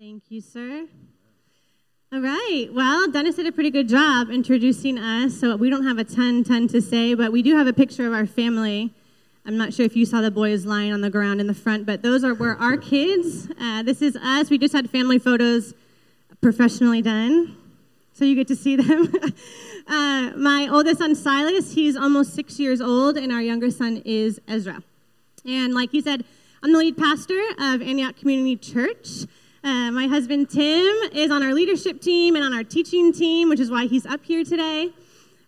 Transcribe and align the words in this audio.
Thank 0.00 0.30
you, 0.30 0.40
sir. 0.40 0.86
All 2.10 2.22
right. 2.22 2.68
Well, 2.72 3.10
Dennis 3.10 3.36
did 3.36 3.46
a 3.46 3.52
pretty 3.52 3.70
good 3.70 3.86
job 3.86 4.30
introducing 4.30 4.96
us. 4.96 5.38
So 5.38 5.54
we 5.56 5.68
don't 5.68 5.84
have 5.84 5.98
a 5.98 6.04
ton, 6.04 6.42
ton 6.42 6.68
to 6.68 6.80
say, 6.80 7.12
but 7.12 7.32
we 7.32 7.42
do 7.42 7.54
have 7.54 7.66
a 7.66 7.74
picture 7.74 8.06
of 8.06 8.14
our 8.14 8.24
family. 8.24 8.94
I'm 9.44 9.58
not 9.58 9.74
sure 9.74 9.84
if 9.84 9.96
you 9.96 10.06
saw 10.06 10.22
the 10.22 10.30
boys 10.30 10.64
lying 10.64 10.94
on 10.94 11.02
the 11.02 11.10
ground 11.10 11.38
in 11.38 11.48
the 11.48 11.54
front, 11.54 11.84
but 11.84 12.00
those 12.00 12.24
are 12.24 12.32
were 12.32 12.56
our 12.56 12.78
kids. 12.78 13.50
Uh, 13.60 13.82
this 13.82 14.00
is 14.00 14.16
us. 14.16 14.48
We 14.48 14.56
just 14.56 14.72
had 14.72 14.88
family 14.88 15.18
photos 15.18 15.74
professionally 16.40 17.02
done, 17.02 17.58
so 18.14 18.24
you 18.24 18.34
get 18.34 18.48
to 18.48 18.56
see 18.56 18.76
them. 18.76 19.12
uh, 19.86 20.30
my 20.34 20.66
oldest 20.72 21.00
son, 21.00 21.14
Silas, 21.14 21.74
he's 21.74 21.94
almost 21.94 22.32
six 22.32 22.58
years 22.58 22.80
old, 22.80 23.18
and 23.18 23.30
our 23.30 23.42
younger 23.42 23.70
son 23.70 24.00
is 24.06 24.40
Ezra. 24.48 24.82
And 25.44 25.74
like 25.74 25.90
he 25.90 26.00
said, 26.00 26.24
I'm 26.62 26.72
the 26.72 26.78
lead 26.78 26.96
pastor 26.96 27.38
of 27.58 27.82
Antioch 27.82 28.16
Community 28.16 28.56
Church. 28.56 29.26
Uh, 29.62 29.90
my 29.90 30.06
husband 30.06 30.48
Tim 30.48 30.86
is 31.12 31.30
on 31.30 31.42
our 31.42 31.52
leadership 31.52 32.00
team 32.00 32.34
and 32.34 32.42
on 32.42 32.54
our 32.54 32.64
teaching 32.64 33.12
team, 33.12 33.50
which 33.50 33.60
is 33.60 33.70
why 33.70 33.86
he's 33.86 34.06
up 34.06 34.24
here 34.24 34.42
today. 34.42 34.90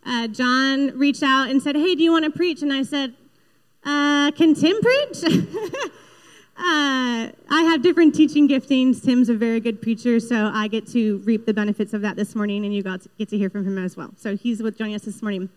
Uh, 0.05 0.29
John 0.29 0.99
reached 0.99 1.23
out 1.23 1.49
and 1.49 1.63
said, 1.63 1.77
Hey, 1.77 1.95
do 1.95 2.03
you 2.03 2.13
want 2.13 2.25
to 2.27 2.31
preach? 2.31 2.61
And 2.61 2.73
I 2.73 2.83
said, 2.83 3.15
uh, 3.85 4.31
Can 4.33 4.55
Tim 4.55 4.77
preach? 4.81 5.25
Uh, 6.55 7.33
I 7.51 7.63
have 7.63 7.83
different 7.83 8.15
teaching 8.15 8.47
giftings. 8.47 9.03
Tim's 9.03 9.29
a 9.31 9.35
very 9.35 9.59
good 9.59 9.81
preacher, 9.81 10.21
so 10.21 10.51
I 10.53 10.69
get 10.69 10.87
to 10.89 11.19
reap 11.25 11.47
the 11.47 11.55
benefits 11.55 11.93
of 11.93 12.03
that 12.03 12.15
this 12.15 12.37
morning, 12.37 12.65
and 12.65 12.75
you 12.75 12.83
got 12.83 13.01
to 13.03 13.09
get 13.19 13.31
to 13.31 13.39
hear 13.39 13.51
from 13.51 13.67
him 13.67 13.79
as 13.79 13.97
well. 13.97 14.13
So 14.17 14.37
he's 14.37 14.63
with 14.63 14.77
joining 14.77 14.95
us 14.95 15.03
this 15.03 15.23
morning. 15.23 15.49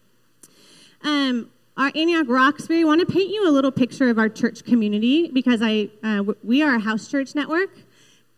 Um, 1.03 1.51
our 1.77 1.91
Antioch 1.93 2.27
Roxbury 2.27 2.85
want 2.85 3.01
to 3.01 3.05
paint 3.05 3.29
you 3.29 3.47
a 3.47 3.51
little 3.51 3.71
picture 3.71 4.09
of 4.09 4.17
our 4.17 4.29
church 4.29 4.63
community 4.63 5.29
because 5.29 5.61
I 5.61 5.89
uh, 6.01 6.23
we 6.43 6.63
are 6.63 6.75
a 6.75 6.79
house 6.79 7.07
church 7.07 7.35
network. 7.35 7.69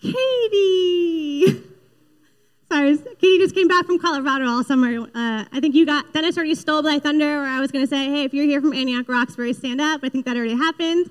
Katie. 0.02 1.64
Sorry, 2.72 2.98
Katie 2.98 3.40
just 3.40 3.56
came 3.56 3.68
back 3.68 3.86
from 3.86 3.98
Colorado 3.98 4.46
all 4.48 4.64
summer. 4.64 5.00
Uh, 5.00 5.46
I 5.52 5.60
think 5.62 5.74
you 5.74 5.86
got 5.86 6.14
Dennis 6.14 6.38
already 6.38 6.56
stole 6.56 6.82
my 6.82 7.00
thunder, 7.00 7.42
or 7.42 7.46
I 7.46 7.60
was 7.60 7.72
going 7.72 7.84
to 7.84 7.90
say, 7.90 8.10
hey, 8.10 8.24
if 8.24 8.34
you're 8.34 8.46
here 8.46 8.60
from 8.60 8.74
Antioch 8.74 9.08
Roxbury, 9.08 9.54
stand 9.54 9.80
up. 9.80 10.02
I 10.04 10.10
think 10.10 10.26
that 10.26 10.36
already 10.36 10.56
happened. 10.56 11.10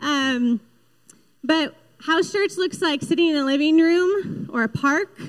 Um, 0.00 0.60
but 1.44 1.74
house 2.00 2.32
church 2.32 2.56
looks 2.56 2.80
like 2.80 3.02
sitting 3.02 3.28
in 3.28 3.36
a 3.36 3.44
living 3.44 3.78
room 3.78 4.48
or 4.52 4.62
a 4.62 4.68
park. 4.68 5.20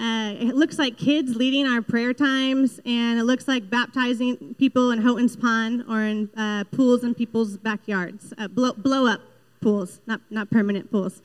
Uh, 0.00 0.32
it 0.38 0.54
looks 0.54 0.78
like 0.78 0.96
kids 0.96 1.34
leading 1.34 1.66
our 1.66 1.82
prayer 1.82 2.14
times, 2.14 2.80
and 2.86 3.18
it 3.18 3.24
looks 3.24 3.48
like 3.48 3.68
baptizing 3.68 4.54
people 4.54 4.92
in 4.92 5.02
Houghton's 5.02 5.36
Pond 5.36 5.84
or 5.88 6.02
in 6.02 6.30
uh, 6.36 6.64
pools 6.70 7.02
in 7.02 7.14
people's 7.14 7.56
backyards, 7.56 8.32
uh, 8.38 8.46
blow, 8.46 8.72
blow 8.72 9.06
up 9.06 9.20
pools, 9.60 10.00
not, 10.06 10.20
not 10.30 10.50
permanent 10.50 10.90
pools. 10.90 11.20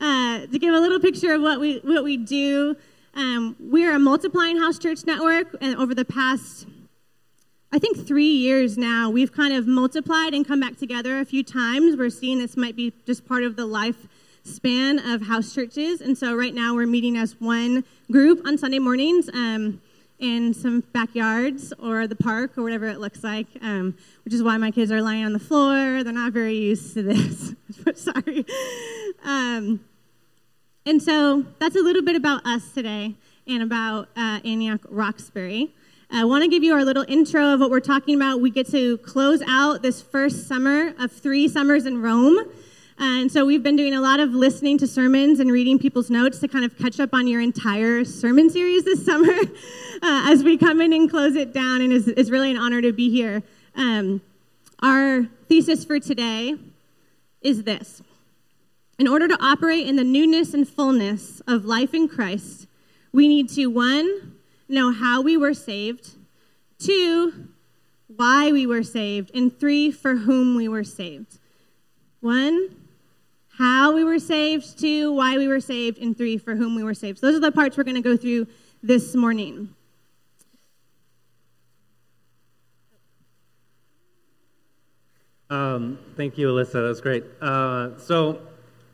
Uh, 0.00 0.46
to 0.46 0.58
give 0.58 0.74
a 0.74 0.80
little 0.80 1.00
picture 1.00 1.32
of 1.34 1.42
what 1.42 1.60
we, 1.60 1.78
what 1.84 2.04
we 2.04 2.16
do, 2.16 2.76
um, 3.14 3.56
we're 3.60 3.94
a 3.94 3.98
multiplying 3.98 4.58
house 4.58 4.78
church 4.78 5.04
network, 5.06 5.56
and 5.60 5.76
over 5.76 5.94
the 5.94 6.04
past, 6.04 6.66
I 7.72 7.78
think, 7.78 8.06
three 8.06 8.24
years 8.24 8.76
now, 8.76 9.10
we've 9.10 9.32
kind 9.32 9.54
of 9.54 9.66
multiplied 9.66 10.34
and 10.34 10.46
come 10.46 10.60
back 10.60 10.76
together 10.76 11.20
a 11.20 11.24
few 11.24 11.44
times. 11.44 11.96
We're 11.96 12.10
seeing 12.10 12.38
this 12.38 12.56
might 12.56 12.76
be 12.76 12.92
just 13.06 13.26
part 13.26 13.44
of 13.44 13.56
the 13.56 13.66
life 13.66 14.08
span 14.42 14.98
of 14.98 15.22
house 15.22 15.54
churches, 15.54 16.00
and 16.00 16.18
so 16.18 16.34
right 16.34 16.54
now 16.54 16.74
we're 16.74 16.86
meeting 16.86 17.16
as 17.16 17.40
one 17.40 17.84
group 18.10 18.44
on 18.46 18.58
Sunday 18.58 18.80
mornings. 18.80 19.28
Um, 19.28 19.80
in 20.24 20.54
some 20.54 20.80
backyards 20.94 21.74
or 21.78 22.06
the 22.06 22.16
park 22.16 22.56
or 22.56 22.62
whatever 22.62 22.86
it 22.86 22.98
looks 22.98 23.22
like, 23.22 23.46
um, 23.60 23.94
which 24.24 24.32
is 24.32 24.42
why 24.42 24.56
my 24.56 24.70
kids 24.70 24.90
are 24.90 25.02
lying 25.02 25.22
on 25.22 25.34
the 25.34 25.38
floor. 25.38 26.02
They're 26.02 26.14
not 26.14 26.32
very 26.32 26.56
used 26.56 26.94
to 26.94 27.02
this. 27.02 27.54
Sorry. 27.94 28.46
Um, 29.22 29.84
and 30.86 31.02
so 31.02 31.44
that's 31.58 31.76
a 31.76 31.82
little 31.82 32.02
bit 32.02 32.16
about 32.16 32.46
us 32.46 32.72
today 32.72 33.14
and 33.46 33.62
about 33.62 34.08
uh, 34.16 34.40
Antioch 34.44 34.80
Roxbury. 34.88 35.74
I 36.10 36.24
want 36.24 36.42
to 36.42 36.48
give 36.48 36.62
you 36.62 36.72
our 36.72 36.84
little 36.84 37.04
intro 37.06 37.52
of 37.52 37.60
what 37.60 37.70
we're 37.70 37.80
talking 37.80 38.14
about. 38.14 38.40
We 38.40 38.50
get 38.50 38.70
to 38.70 38.96
close 38.98 39.42
out 39.46 39.82
this 39.82 40.00
first 40.00 40.48
summer 40.48 40.94
of 40.98 41.12
three 41.12 41.48
summers 41.48 41.84
in 41.84 42.00
Rome. 42.00 42.50
And 42.98 43.30
so 43.30 43.44
we've 43.44 43.62
been 43.62 43.76
doing 43.76 43.94
a 43.94 44.00
lot 44.00 44.20
of 44.20 44.30
listening 44.30 44.78
to 44.78 44.86
sermons 44.86 45.40
and 45.40 45.50
reading 45.50 45.78
people's 45.78 46.10
notes 46.10 46.38
to 46.40 46.48
kind 46.48 46.64
of 46.64 46.78
catch 46.78 47.00
up 47.00 47.12
on 47.12 47.26
your 47.26 47.40
entire 47.40 48.04
sermon 48.04 48.50
series 48.50 48.84
this 48.84 49.04
summer 49.06 49.32
uh, 49.32 50.26
as 50.30 50.44
we 50.44 50.56
come 50.56 50.80
in 50.80 50.92
and 50.92 51.10
close 51.10 51.34
it 51.34 51.52
down. 51.52 51.80
And 51.80 51.92
it's, 51.92 52.06
it's 52.06 52.30
really 52.30 52.50
an 52.50 52.56
honor 52.56 52.80
to 52.82 52.92
be 52.92 53.10
here. 53.10 53.42
Um, 53.74 54.20
our 54.80 55.24
thesis 55.48 55.84
for 55.84 55.98
today 55.98 56.56
is 57.40 57.64
this 57.64 58.02
In 58.98 59.08
order 59.08 59.26
to 59.26 59.42
operate 59.42 59.86
in 59.86 59.96
the 59.96 60.04
newness 60.04 60.54
and 60.54 60.68
fullness 60.68 61.40
of 61.46 61.64
life 61.64 61.94
in 61.94 62.08
Christ, 62.08 62.66
we 63.12 63.28
need 63.28 63.48
to, 63.50 63.66
one, 63.66 64.36
know 64.68 64.92
how 64.92 65.20
we 65.20 65.36
were 65.36 65.54
saved, 65.54 66.12
two, 66.78 67.48
why 68.14 68.52
we 68.52 68.66
were 68.66 68.82
saved, 68.82 69.30
and 69.34 69.56
three, 69.58 69.90
for 69.90 70.16
whom 70.16 70.56
we 70.56 70.68
were 70.68 70.84
saved. 70.84 71.38
One, 72.20 72.70
how 73.56 73.94
we 73.94 74.02
were 74.02 74.18
saved, 74.18 74.78
two, 74.78 75.12
why 75.12 75.38
we 75.38 75.46
were 75.46 75.60
saved, 75.60 75.98
and 75.98 76.16
three, 76.16 76.38
for 76.38 76.56
whom 76.56 76.74
we 76.74 76.82
were 76.82 76.94
saved. 76.94 77.18
So 77.18 77.26
those 77.26 77.36
are 77.36 77.40
the 77.40 77.52
parts 77.52 77.76
we're 77.76 77.84
going 77.84 77.94
to 77.94 78.00
go 78.00 78.16
through 78.16 78.48
this 78.82 79.14
morning. 79.14 79.74
Um, 85.50 85.98
thank 86.16 86.36
you, 86.36 86.48
Alyssa. 86.48 86.72
That 86.72 86.82
was 86.82 87.00
great. 87.00 87.24
Uh, 87.40 87.96
so, 87.98 88.40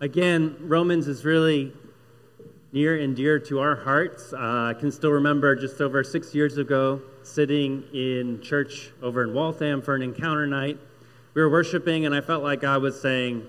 again, 0.00 0.56
Romans 0.60 1.08
is 1.08 1.24
really 1.24 1.72
near 2.72 3.00
and 3.00 3.16
dear 3.16 3.38
to 3.38 3.60
our 3.60 3.76
hearts. 3.76 4.32
Uh, 4.32 4.36
I 4.36 4.74
can 4.78 4.92
still 4.92 5.10
remember 5.10 5.56
just 5.56 5.80
over 5.80 6.04
six 6.04 6.34
years 6.34 6.58
ago 6.58 7.00
sitting 7.22 7.84
in 7.94 8.42
church 8.42 8.90
over 9.00 9.22
in 9.22 9.32
Waltham 9.32 9.80
for 9.80 9.94
an 9.94 10.02
encounter 10.02 10.46
night. 10.46 10.78
We 11.32 11.40
were 11.40 11.50
worshiping, 11.50 12.04
and 12.04 12.14
I 12.14 12.20
felt 12.20 12.42
like 12.42 12.60
God 12.60 12.82
was 12.82 13.00
saying, 13.00 13.46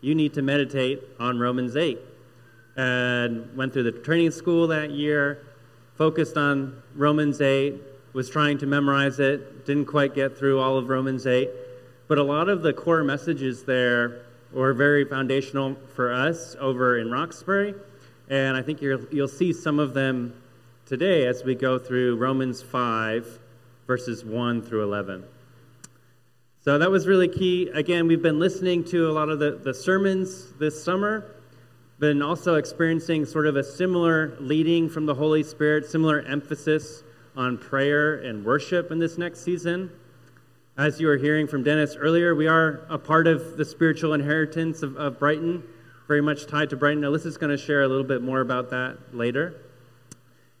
You 0.00 0.14
need 0.14 0.34
to 0.34 0.42
meditate 0.42 1.02
on 1.18 1.38
Romans 1.38 1.76
8. 1.76 1.98
And 2.76 3.56
went 3.56 3.72
through 3.72 3.84
the 3.84 3.92
training 3.92 4.30
school 4.30 4.68
that 4.68 4.90
year, 4.90 5.44
focused 5.96 6.36
on 6.36 6.80
Romans 6.94 7.40
8, 7.40 7.74
was 8.12 8.30
trying 8.30 8.58
to 8.58 8.66
memorize 8.66 9.18
it, 9.18 9.66
didn't 9.66 9.86
quite 9.86 10.14
get 10.14 10.38
through 10.38 10.60
all 10.60 10.78
of 10.78 10.88
Romans 10.88 11.26
8. 11.26 11.50
But 12.06 12.18
a 12.18 12.22
lot 12.22 12.48
of 12.48 12.62
the 12.62 12.72
core 12.72 13.02
messages 13.02 13.64
there 13.64 14.22
were 14.52 14.72
very 14.72 15.04
foundational 15.04 15.76
for 15.94 16.12
us 16.12 16.56
over 16.60 16.98
in 16.98 17.10
Roxbury. 17.10 17.74
And 18.30 18.56
I 18.56 18.62
think 18.62 18.80
you 18.80 19.08
will 19.12 19.28
see 19.28 19.52
some 19.52 19.78
of 19.78 19.94
them 19.94 20.34
today 20.86 21.26
as 21.26 21.44
we 21.44 21.54
go 21.54 21.78
through 21.78 22.16
Romans 22.16 22.62
5, 22.62 23.38
verses 23.86 24.24
1 24.24 24.62
through 24.62 24.84
11. 24.84 25.24
So 26.68 26.76
that 26.76 26.90
was 26.90 27.06
really 27.06 27.28
key. 27.28 27.70
Again, 27.72 28.06
we've 28.06 28.20
been 28.20 28.38
listening 28.38 28.84
to 28.88 29.08
a 29.08 29.12
lot 29.12 29.30
of 29.30 29.38
the, 29.38 29.52
the 29.52 29.72
sermons 29.72 30.52
this 30.58 30.84
summer, 30.84 31.34
been 31.98 32.20
also 32.20 32.56
experiencing 32.56 33.24
sort 33.24 33.46
of 33.46 33.56
a 33.56 33.64
similar 33.64 34.36
leading 34.38 34.90
from 34.90 35.06
the 35.06 35.14
Holy 35.14 35.42
Spirit, 35.42 35.86
similar 35.86 36.20
emphasis 36.20 37.04
on 37.34 37.56
prayer 37.56 38.16
and 38.16 38.44
worship 38.44 38.90
in 38.90 38.98
this 38.98 39.16
next 39.16 39.40
season. 39.40 39.90
As 40.76 41.00
you 41.00 41.06
were 41.06 41.16
hearing 41.16 41.46
from 41.46 41.62
Dennis 41.62 41.96
earlier, 41.96 42.34
we 42.34 42.48
are 42.48 42.84
a 42.90 42.98
part 42.98 43.26
of 43.26 43.56
the 43.56 43.64
spiritual 43.64 44.12
inheritance 44.12 44.82
of, 44.82 44.94
of 44.98 45.18
Brighton, 45.18 45.62
very 46.06 46.20
much 46.20 46.46
tied 46.46 46.68
to 46.68 46.76
Brighton. 46.76 47.02
Alyssa's 47.02 47.38
going 47.38 47.48
to 47.48 47.56
share 47.56 47.80
a 47.80 47.88
little 47.88 48.04
bit 48.04 48.20
more 48.20 48.42
about 48.42 48.68
that 48.68 48.98
later. 49.14 49.54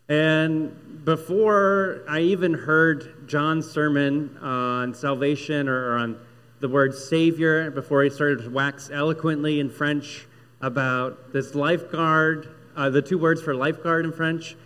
And 0.08 1.04
before 1.04 2.02
I 2.08 2.20
even 2.20 2.54
heard 2.54 3.28
John's 3.28 3.70
sermon 3.70 4.38
on 4.38 4.94
salvation 4.94 5.68
or, 5.68 5.96
on 5.96 6.18
the 6.60 6.68
word 6.68 6.94
Savior, 6.94 7.70
before 7.70 8.02
he 8.02 8.10
started 8.10 8.42
to 8.42 8.50
wax 8.50 8.90
eloquently 8.92 9.60
in 9.60 9.70
French 9.70 10.26
about 10.60 11.32
this 11.32 11.54
lifeguard, 11.54 12.48
uh, 12.74 12.90
the 12.90 13.02
two 13.02 13.18
words 13.18 13.42
for 13.42 13.54
lifeguard 13.54 14.04
in 14.04 14.12
French, 14.12 14.56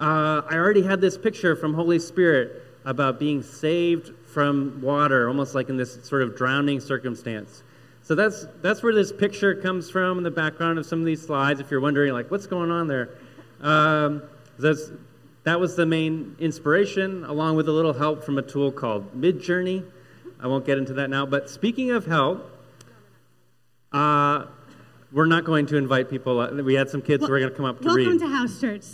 uh, 0.00 0.42
I 0.48 0.54
already 0.54 0.82
had 0.82 1.00
this 1.00 1.16
picture 1.16 1.56
from 1.56 1.74
Holy 1.74 1.98
Spirit 1.98 2.62
about 2.84 3.18
being 3.18 3.42
saved 3.42 4.12
from 4.26 4.80
water, 4.82 5.28
almost 5.28 5.54
like 5.54 5.68
in 5.68 5.76
this 5.76 6.04
sort 6.04 6.22
of 6.22 6.36
drowning 6.36 6.80
circumstance. 6.80 7.62
So 8.02 8.14
that's 8.14 8.46
that's 8.62 8.82
where 8.82 8.94
this 8.94 9.12
picture 9.12 9.54
comes 9.54 9.90
from 9.90 10.18
in 10.18 10.24
the 10.24 10.30
background 10.30 10.78
of 10.78 10.86
some 10.86 11.00
of 11.00 11.04
these 11.04 11.20
slides. 11.20 11.60
If 11.60 11.70
you're 11.70 11.80
wondering, 11.80 12.12
like, 12.12 12.30
what's 12.30 12.46
going 12.46 12.70
on 12.70 12.88
there, 12.88 13.10
um, 13.60 14.22
that's 14.62 14.90
that 15.44 15.60
was 15.60 15.76
the 15.76 15.86
main 15.86 16.36
inspiration, 16.38 17.24
along 17.24 17.56
with 17.56 17.68
a 17.68 17.72
little 17.72 17.94
help 17.94 18.22
from 18.24 18.38
a 18.38 18.42
tool 18.42 18.70
called 18.70 19.18
Midjourney. 19.18 19.84
I 20.40 20.46
won't 20.46 20.66
get 20.66 20.78
into 20.78 20.92
that 20.94 21.08
now. 21.08 21.26
But 21.26 21.48
speaking 21.48 21.90
of 21.90 22.04
help, 22.04 22.50
uh, 23.92 24.44
we're 25.10 25.26
not 25.26 25.44
going 25.44 25.66
to 25.66 25.76
invite 25.76 26.10
people. 26.10 26.38
Uh, 26.40 26.62
we 26.62 26.74
had 26.74 26.90
some 26.90 27.00
kids 27.00 27.22
well, 27.22 27.28
who 27.28 27.32
were 27.32 27.40
going 27.40 27.50
to 27.50 27.56
come 27.56 27.64
up 27.64 27.80
to 27.80 27.86
welcome 27.86 27.96
read. 27.96 28.20
Welcome 28.20 28.30
to 28.30 28.36
House 28.36 28.60
Church. 28.60 28.84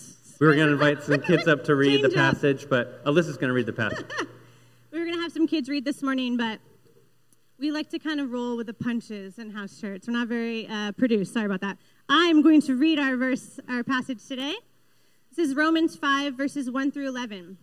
We 0.41 0.47
were 0.47 0.55
going 0.55 0.69
to 0.69 0.75
invite 0.75 1.03
some 1.03 1.21
kids 1.21 1.49
up 1.49 1.65
to 1.65 1.75
read 1.75 2.03
the 2.05 2.11
passage, 2.11 2.65
up. 2.65 2.71
but 2.71 3.05
Alyssa's 3.05 3.37
going 3.37 3.49
to 3.49 3.55
read 3.55 3.67
the 3.67 3.73
passage. 3.73 4.07
we 4.93 4.99
were 4.99 5.05
going 5.05 5.17
to 5.17 5.23
have 5.23 5.33
some 5.33 5.47
kids 5.47 5.69
read 5.69 5.85
this 5.85 6.03
morning, 6.03 6.37
but 6.37 6.61
we 7.59 7.71
like 7.71 7.89
to 7.91 7.99
kind 7.99 8.21
of 8.21 8.33
roll 8.33 8.57
with 8.57 8.67
the 8.67 8.75
punches 8.75 9.39
in 9.39 9.51
house 9.51 9.81
church. 9.81 10.03
We're 10.07 10.13
not 10.13 10.29
very 10.29 10.69
uh, 10.69 10.93
produced. 10.93 11.33
Sorry 11.33 11.47
about 11.47 11.63
that. 11.63 11.79
I'm 12.09 12.43
going 12.43 12.61
to 12.63 12.77
read 12.77 12.99
our 12.99 13.17
verse, 13.17 13.59
our 13.69 13.83
passage 13.83 14.25
today. 14.27 14.55
This 15.37 15.49
is 15.49 15.57
Romans 15.57 15.97
5, 15.97 16.35
verses 16.35 16.71
1 16.71 16.93
through 16.93 17.09
11. 17.09 17.59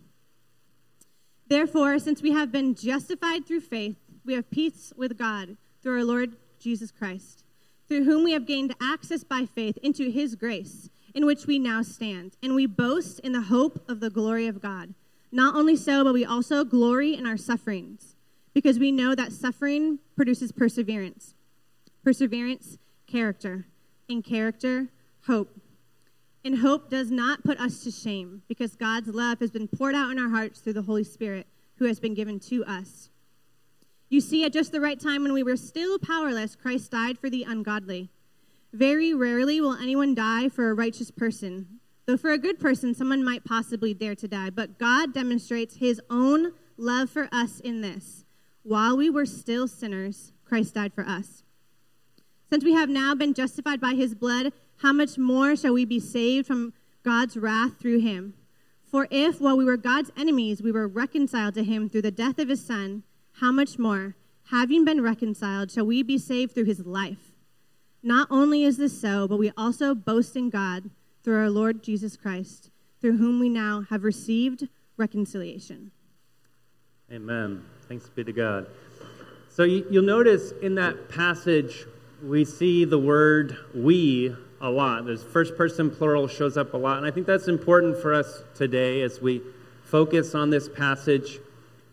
Therefore, 1.48 1.98
since 1.98 2.20
we 2.20 2.32
have 2.32 2.52
been 2.52 2.74
justified 2.74 3.46
through 3.46 3.60
faith, 3.60 3.96
we 4.26 4.34
have 4.34 4.50
peace 4.50 4.92
with 4.94 5.16
God 5.16 5.56
through 5.82 5.96
our 5.96 6.04
Lord 6.04 6.36
Jesus 6.58 6.90
Christ, 6.90 7.44
through 7.88 8.04
whom 8.04 8.24
we 8.24 8.32
have 8.32 8.46
gained 8.46 8.74
access 8.78 9.24
by 9.24 9.46
faith 9.46 9.78
into 9.78 10.10
his 10.10 10.34
grace, 10.34 10.90
in 11.14 11.24
which 11.24 11.46
we 11.46 11.58
now 11.58 11.80
stand. 11.80 12.36
And 12.42 12.54
we 12.54 12.66
boast 12.66 13.20
in 13.20 13.32
the 13.32 13.40
hope 13.40 13.88
of 13.88 14.00
the 14.00 14.10
glory 14.10 14.46
of 14.46 14.60
God. 14.60 14.92
Not 15.30 15.54
only 15.54 15.76
so, 15.76 16.04
but 16.04 16.12
we 16.12 16.26
also 16.26 16.64
glory 16.64 17.14
in 17.14 17.26
our 17.26 17.38
sufferings, 17.38 18.16
because 18.52 18.78
we 18.78 18.92
know 18.92 19.14
that 19.14 19.32
suffering 19.32 19.98
produces 20.14 20.52
perseverance. 20.52 21.32
Perseverance, 22.04 22.76
character. 23.06 23.64
And 24.10 24.22
character, 24.22 24.88
hope. 25.26 25.61
And 26.44 26.58
hope 26.58 26.90
does 26.90 27.10
not 27.10 27.44
put 27.44 27.60
us 27.60 27.84
to 27.84 27.90
shame, 27.90 28.42
because 28.48 28.74
God's 28.74 29.08
love 29.08 29.38
has 29.40 29.50
been 29.50 29.68
poured 29.68 29.94
out 29.94 30.10
in 30.10 30.18
our 30.18 30.28
hearts 30.28 30.60
through 30.60 30.72
the 30.72 30.82
Holy 30.82 31.04
Spirit, 31.04 31.46
who 31.76 31.84
has 31.84 32.00
been 32.00 32.14
given 32.14 32.40
to 32.40 32.64
us. 32.64 33.10
You 34.08 34.20
see, 34.20 34.44
at 34.44 34.52
just 34.52 34.72
the 34.72 34.80
right 34.80 34.98
time 34.98 35.22
when 35.22 35.32
we 35.32 35.42
were 35.42 35.56
still 35.56 35.98
powerless, 35.98 36.56
Christ 36.56 36.90
died 36.90 37.18
for 37.18 37.30
the 37.30 37.44
ungodly. 37.44 38.10
Very 38.72 39.14
rarely 39.14 39.60
will 39.60 39.74
anyone 39.74 40.14
die 40.14 40.48
for 40.48 40.68
a 40.68 40.74
righteous 40.74 41.10
person, 41.10 41.80
though 42.06 42.16
for 42.16 42.30
a 42.30 42.38
good 42.38 42.58
person, 42.58 42.94
someone 42.94 43.24
might 43.24 43.44
possibly 43.44 43.94
dare 43.94 44.16
to 44.16 44.28
die. 44.28 44.50
But 44.50 44.78
God 44.78 45.14
demonstrates 45.14 45.76
his 45.76 46.00
own 46.10 46.52
love 46.76 47.08
for 47.08 47.28
us 47.32 47.60
in 47.60 47.80
this 47.80 48.24
while 48.62 48.96
we 48.96 49.10
were 49.10 49.26
still 49.26 49.66
sinners, 49.66 50.32
Christ 50.44 50.74
died 50.74 50.92
for 50.94 51.04
us. 51.04 51.42
Since 52.50 52.64
we 52.64 52.74
have 52.74 52.88
now 52.88 53.14
been 53.14 53.34
justified 53.34 53.80
by 53.80 53.94
his 53.94 54.14
blood, 54.14 54.52
how 54.82 54.92
much 54.92 55.16
more 55.16 55.54
shall 55.54 55.72
we 55.72 55.84
be 55.84 56.00
saved 56.00 56.46
from 56.46 56.72
God's 57.04 57.36
wrath 57.36 57.78
through 57.78 58.00
him? 58.00 58.34
For 58.82 59.06
if, 59.10 59.40
while 59.40 59.56
we 59.56 59.64
were 59.64 59.76
God's 59.76 60.10
enemies, 60.16 60.60
we 60.60 60.72
were 60.72 60.88
reconciled 60.88 61.54
to 61.54 61.64
him 61.64 61.88
through 61.88 62.02
the 62.02 62.10
death 62.10 62.38
of 62.38 62.48
his 62.48 62.64
son, 62.64 63.04
how 63.34 63.52
much 63.52 63.78
more, 63.78 64.16
having 64.50 64.84
been 64.84 65.00
reconciled, 65.00 65.70
shall 65.70 65.86
we 65.86 66.02
be 66.02 66.18
saved 66.18 66.52
through 66.52 66.64
his 66.64 66.84
life? 66.84 67.32
Not 68.02 68.26
only 68.30 68.64
is 68.64 68.76
this 68.76 69.00
so, 69.00 69.28
but 69.28 69.38
we 69.38 69.52
also 69.56 69.94
boast 69.94 70.34
in 70.34 70.50
God 70.50 70.90
through 71.22 71.38
our 71.38 71.50
Lord 71.50 71.84
Jesus 71.84 72.16
Christ, 72.16 72.70
through 73.00 73.18
whom 73.18 73.38
we 73.38 73.48
now 73.48 73.86
have 73.88 74.02
received 74.02 74.68
reconciliation. 74.96 75.92
Amen. 77.10 77.64
Thanks 77.88 78.08
be 78.08 78.24
to 78.24 78.32
God. 78.32 78.66
So 79.48 79.62
you, 79.62 79.86
will 79.90 80.02
notice 80.02 80.52
in 80.60 80.74
that 80.74 81.08
passage, 81.08 81.86
we 82.20 82.44
see 82.44 82.84
the 82.84 82.98
word 82.98 83.56
we 83.74 84.34
a 84.62 84.70
lot. 84.70 85.04
There's 85.04 85.22
first 85.22 85.56
person 85.56 85.90
plural 85.90 86.28
shows 86.28 86.56
up 86.56 86.72
a 86.72 86.76
lot. 86.76 86.96
And 86.96 87.06
I 87.06 87.10
think 87.10 87.26
that's 87.26 87.48
important 87.48 87.98
for 87.98 88.14
us 88.14 88.42
today 88.54 89.02
as 89.02 89.20
we 89.20 89.42
focus 89.84 90.34
on 90.34 90.50
this 90.50 90.68
passage. 90.68 91.40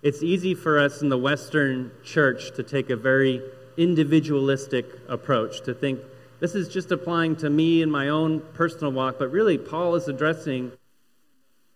It's 0.04 0.24
easy 0.24 0.56
for 0.56 0.80
us 0.80 1.02
in 1.02 1.10
the 1.10 1.18
Western 1.18 1.92
church 2.04 2.56
to 2.56 2.64
take 2.64 2.90
a 2.90 2.96
very 2.96 3.42
individualistic 3.76 4.86
approach, 5.10 5.62
to 5.62 5.74
think 5.74 6.00
this 6.40 6.56
is 6.56 6.70
just 6.70 6.92
applying 6.92 7.36
to 7.38 7.50
me 7.50 7.82
in 7.82 7.92
my 7.92 8.10
own 8.10 8.42
personal 8.54 8.94
walk, 8.94 9.16
but 9.20 9.30
really, 9.30 9.58
Paul 9.58 9.96
is 9.96 10.08
addressing 10.08 10.72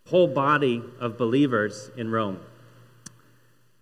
whole 0.08 0.26
body 0.26 0.82
of 1.00 1.18
believers 1.18 1.90
in 1.96 2.10
Rome. 2.10 2.40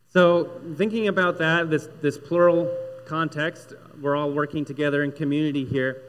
So, 0.08 0.60
thinking 0.76 1.08
about 1.08 1.38
that, 1.38 1.70
this, 1.70 1.88
this 2.00 2.18
plural 2.18 2.72
context, 3.06 3.74
we're 4.00 4.16
all 4.16 4.32
working 4.32 4.64
together 4.64 5.04
in 5.04 5.12
community 5.12 5.64
here. 5.64 6.02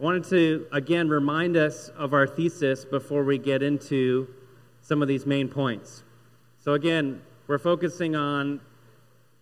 I 0.00 0.04
wanted 0.04 0.24
to, 0.24 0.66
again, 0.70 1.08
remind 1.08 1.56
us 1.56 1.88
of 1.88 2.14
our 2.14 2.24
thesis 2.24 2.84
before 2.84 3.24
we 3.24 3.36
get 3.36 3.64
into 3.64 4.28
some 4.80 5.02
of 5.02 5.08
these 5.08 5.26
main 5.26 5.48
points. 5.48 6.04
So, 6.60 6.74
again, 6.74 7.20
we're 7.48 7.58
focusing 7.58 8.14
on 8.14 8.60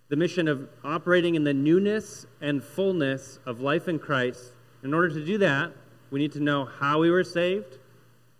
the 0.08 0.16
mission 0.16 0.48
of 0.48 0.66
operating 0.82 1.34
in 1.34 1.44
the 1.44 1.52
newness 1.52 2.24
and 2.40 2.64
fullness 2.64 3.38
of 3.44 3.60
life 3.60 3.86
in 3.86 3.98
Christ. 3.98 4.52
In 4.82 4.94
order 4.94 5.10
to 5.10 5.22
do 5.22 5.36
that, 5.38 5.72
we 6.10 6.20
need 6.20 6.32
to 6.32 6.40
know 6.40 6.64
how 6.64 7.00
we 7.00 7.10
were 7.10 7.24
saved, 7.24 7.76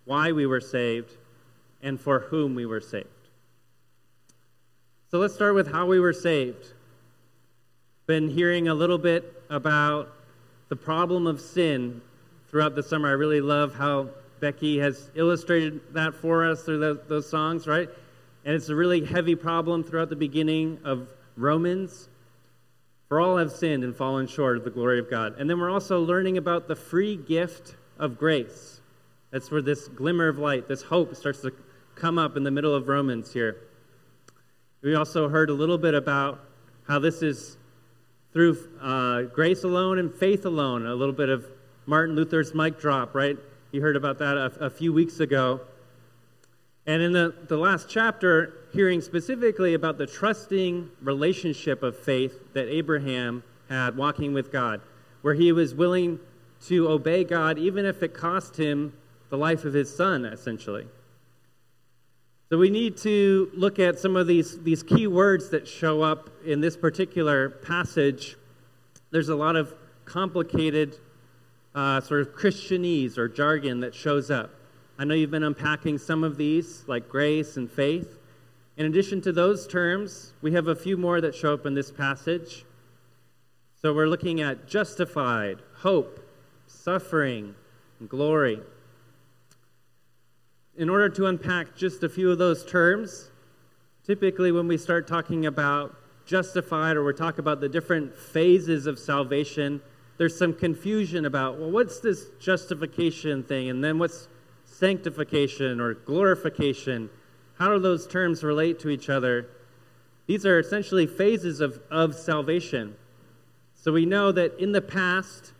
why 0.05 0.31
we 0.31 0.47
were 0.47 0.61
saved, 0.61 1.17
and 1.83 2.01
for 2.01 2.21
whom 2.21 2.55
we 2.55 2.65
were 2.65 2.81
saved. 2.81 3.07
So 5.11 5.19
let's 5.19 5.35
start 5.35 5.53
with 5.53 5.71
how 5.71 5.85
we 5.85 5.99
were 5.99 6.13
saved. 6.13 6.73
Been 8.07 8.29
hearing 8.29 8.67
a 8.67 8.73
little 8.73 8.97
bit 8.97 9.43
about 9.51 10.16
the 10.69 10.75
problem 10.75 11.27
of 11.27 11.39
sin 11.39 12.01
throughout 12.49 12.75
the 12.75 12.83
summer. 12.83 13.09
I 13.09 13.13
really 13.13 13.41
love 13.41 13.75
how 13.75 14.09
Becky 14.39 14.79
has 14.79 15.09
illustrated 15.15 15.81
that 15.93 16.13
for 16.13 16.49
us 16.49 16.63
through 16.63 16.79
those, 16.79 16.99
those 17.07 17.29
songs, 17.29 17.67
right? 17.67 17.89
And 18.45 18.55
it's 18.55 18.69
a 18.69 18.75
really 18.75 19.03
heavy 19.03 19.35
problem 19.35 19.83
throughout 19.83 20.09
the 20.09 20.15
beginning 20.15 20.79
of 20.83 21.09
Romans. 21.35 22.09
For 23.07 23.19
all 23.21 23.37
have 23.37 23.51
sinned 23.51 23.83
and 23.83 23.95
fallen 23.95 24.27
short 24.27 24.57
of 24.57 24.63
the 24.63 24.69
glory 24.69 24.99
of 24.99 25.09
God. 25.09 25.39
And 25.39 25.49
then 25.49 25.59
we're 25.59 25.71
also 25.71 26.01
learning 26.01 26.37
about 26.37 26.67
the 26.67 26.75
free 26.75 27.15
gift 27.15 27.75
of 27.97 28.17
grace. 28.17 28.81
That's 29.31 29.49
where 29.49 29.61
this 29.61 29.87
glimmer 29.87 30.27
of 30.27 30.37
light, 30.37 30.67
this 30.67 30.81
hope 30.81 31.15
starts 31.15 31.41
to 31.41 31.53
come 31.95 32.17
up 32.17 32.37
in 32.37 32.43
the 32.43 32.51
middle 32.51 32.75
of 32.75 32.87
Romans 32.87 33.33
here. 33.33 33.57
We 34.81 34.95
also 34.95 35.27
heard 35.27 35.49
a 35.49 35.53
little 35.53 35.77
bit 35.77 35.93
about 35.93 36.39
how 36.87 36.99
this 36.99 37.21
is 37.21 37.57
through 38.37 38.55
uh, 38.83 39.23
grace 39.33 39.63
alone 39.63 39.97
and 39.97 40.13
faith 40.13 40.45
alone, 40.45 40.85
a 40.85 40.93
little 40.93 41.11
bit 41.11 41.27
of 41.27 41.43
Martin 41.87 42.15
Luther's 42.15 42.53
mic 42.53 42.79
drop, 42.79 43.15
right? 43.15 43.35
You 43.71 43.81
heard 43.81 43.95
about 43.95 44.19
that 44.19 44.37
a, 44.37 44.65
a 44.65 44.69
few 44.69 44.93
weeks 44.93 45.19
ago. 45.19 45.61
And 46.85 47.01
in 47.01 47.13
the, 47.13 47.33
the 47.47 47.57
last 47.57 47.89
chapter, 47.89 48.67
hearing 48.73 49.01
specifically 49.01 49.73
about 49.73 49.97
the 49.97 50.05
trusting 50.05 50.91
relationship 51.01 51.81
of 51.81 51.97
faith 51.97 52.53
that 52.53 52.67
Abraham 52.67 53.41
had 53.69 53.97
walking 53.97 54.35
with 54.35 54.51
God, 54.51 54.81
where 55.23 55.33
he 55.33 55.51
was 55.51 55.73
willing 55.73 56.19
to 56.67 56.89
obey 56.89 57.23
God 57.23 57.57
even 57.57 57.87
if 57.87 58.03
it 58.03 58.13
cost 58.13 58.55
him 58.55 58.93
the 59.31 59.37
life 59.39 59.65
of 59.65 59.73
his 59.73 59.91
son, 59.95 60.25
essentially. 60.25 60.85
So 62.49 62.57
we 62.57 62.69
need 62.69 62.95
to 62.99 63.51
look 63.53 63.77
at 63.77 63.99
some 63.99 64.15
of 64.15 64.25
these, 64.25 64.57
these 64.63 64.81
key 64.81 65.05
words 65.05 65.49
that 65.49 65.67
show 65.67 66.01
up 66.01 66.29
in 66.45 66.61
this 66.61 66.77
particular 66.77 67.49
passage. 67.49 68.37
There's 69.11 69.27
a 69.27 69.35
lot 69.35 69.57
of 69.57 69.73
complicated 70.05 70.95
uh, 71.75 71.99
sort 71.99 72.21
of 72.21 72.33
Christianese 72.33 73.17
or 73.17 73.27
jargon 73.27 73.81
that 73.81 73.93
shows 73.93 74.31
up. 74.31 74.51
I 74.97 75.03
know 75.03 75.13
you've 75.13 75.29
been 75.29 75.43
unpacking 75.43 75.97
some 75.97 76.23
of 76.23 76.37
these, 76.37 76.85
like 76.87 77.09
grace 77.09 77.57
and 77.57 77.69
faith. 77.69 78.17
In 78.77 78.85
addition 78.85 79.19
to 79.23 79.33
those 79.33 79.67
terms, 79.67 80.31
we 80.41 80.53
have 80.53 80.69
a 80.69 80.75
few 80.75 80.95
more 80.95 81.19
that 81.19 81.35
show 81.35 81.53
up 81.53 81.65
in 81.65 81.73
this 81.73 81.91
passage. 81.91 82.63
So 83.81 83.93
we're 83.93 84.07
looking 84.07 84.39
at 84.39 84.69
justified, 84.69 85.57
hope, 85.79 86.25
suffering, 86.65 87.55
and 87.99 88.07
glory. 88.07 88.61
In 90.77 90.91
order 90.91 91.09
to 91.09 91.25
unpack 91.25 91.75
just 91.75 92.03
a 92.03 92.09
few 92.09 92.29
of 92.29 92.37
those 92.37 92.63
terms, 92.63 93.31
typically 94.05 94.51
when 94.51 94.67
we 94.67 94.77
start 94.77 95.07
talking 95.07 95.47
about 95.47 95.95
justified 96.27 96.95
or 96.95 97.03
we 97.03 97.13
talk 97.13 97.39
about 97.39 97.61
the 97.61 97.67
different 97.67 98.15
phases 98.15 98.85
of 98.85 98.99
salvation, 98.99 99.81
there's 100.19 100.37
some 100.37 100.53
confusion 100.53 101.25
about, 101.25 101.57
well, 101.57 101.71
what's 101.71 101.99
this 101.99 102.27
justification 102.39 103.41
thing? 103.41 103.71
And 103.71 103.83
then 103.83 103.97
what's 103.97 104.27
sanctification 104.65 105.81
or 105.81 105.95
glorification? 105.95 107.09
How 107.57 107.69
do 107.69 107.79
those 107.79 108.05
terms 108.05 108.43
relate 108.43 108.77
to 108.81 108.89
each 108.89 109.09
other? 109.09 109.49
These 110.27 110.45
are 110.45 110.59
essentially 110.59 111.07
phases 111.07 111.59
of, 111.59 111.79
of 111.89 112.13
salvation. 112.13 112.95
So 113.73 113.91
we 113.91 114.05
know 114.05 114.31
that 114.31 114.59
in 114.59 114.73
the 114.73 114.81
past, 114.83 115.53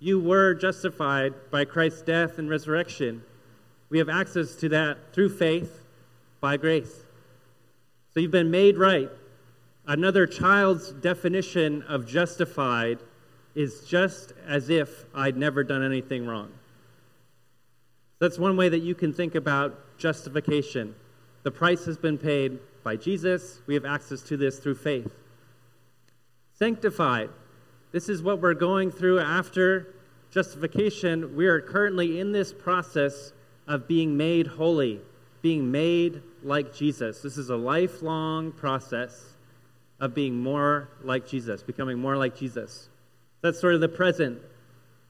you 0.00 0.18
were 0.18 0.52
justified 0.52 1.32
by 1.52 1.64
Christ's 1.64 2.02
death 2.02 2.38
and 2.38 2.50
resurrection. 2.50 3.22
We 3.94 3.98
have 3.98 4.08
access 4.08 4.56
to 4.56 4.68
that 4.70 5.12
through 5.12 5.28
faith 5.28 5.84
by 6.40 6.56
grace. 6.56 7.04
So 8.12 8.18
you've 8.18 8.32
been 8.32 8.50
made 8.50 8.76
right. 8.76 9.08
Another 9.86 10.26
child's 10.26 10.90
definition 10.90 11.82
of 11.82 12.04
justified 12.04 12.98
is 13.54 13.84
just 13.86 14.32
as 14.48 14.68
if 14.68 15.04
I'd 15.14 15.36
never 15.36 15.62
done 15.62 15.84
anything 15.84 16.26
wrong. 16.26 16.50
That's 18.18 18.36
one 18.36 18.56
way 18.56 18.68
that 18.68 18.80
you 18.80 18.96
can 18.96 19.12
think 19.12 19.36
about 19.36 19.96
justification. 19.96 20.96
The 21.44 21.52
price 21.52 21.84
has 21.84 21.96
been 21.96 22.18
paid 22.18 22.58
by 22.82 22.96
Jesus. 22.96 23.60
We 23.68 23.74
have 23.74 23.84
access 23.84 24.22
to 24.22 24.36
this 24.36 24.58
through 24.58 24.74
faith. 24.74 25.12
Sanctified. 26.58 27.30
This 27.92 28.08
is 28.08 28.24
what 28.24 28.40
we're 28.42 28.54
going 28.54 28.90
through 28.90 29.20
after 29.20 29.94
justification. 30.32 31.36
We 31.36 31.46
are 31.46 31.60
currently 31.60 32.18
in 32.18 32.32
this 32.32 32.52
process 32.52 33.30
of 33.66 33.88
being 33.88 34.16
made 34.16 34.46
holy, 34.46 35.00
being 35.42 35.70
made 35.70 36.22
like 36.42 36.74
Jesus. 36.74 37.22
This 37.22 37.36
is 37.36 37.50
a 37.50 37.56
lifelong 37.56 38.52
process 38.52 39.34
of 40.00 40.14
being 40.14 40.38
more 40.38 40.88
like 41.02 41.26
Jesus, 41.26 41.62
becoming 41.62 41.98
more 41.98 42.16
like 42.16 42.36
Jesus. 42.36 42.88
That's 43.40 43.60
sort 43.60 43.74
of 43.74 43.80
the 43.80 43.88
present. 43.88 44.40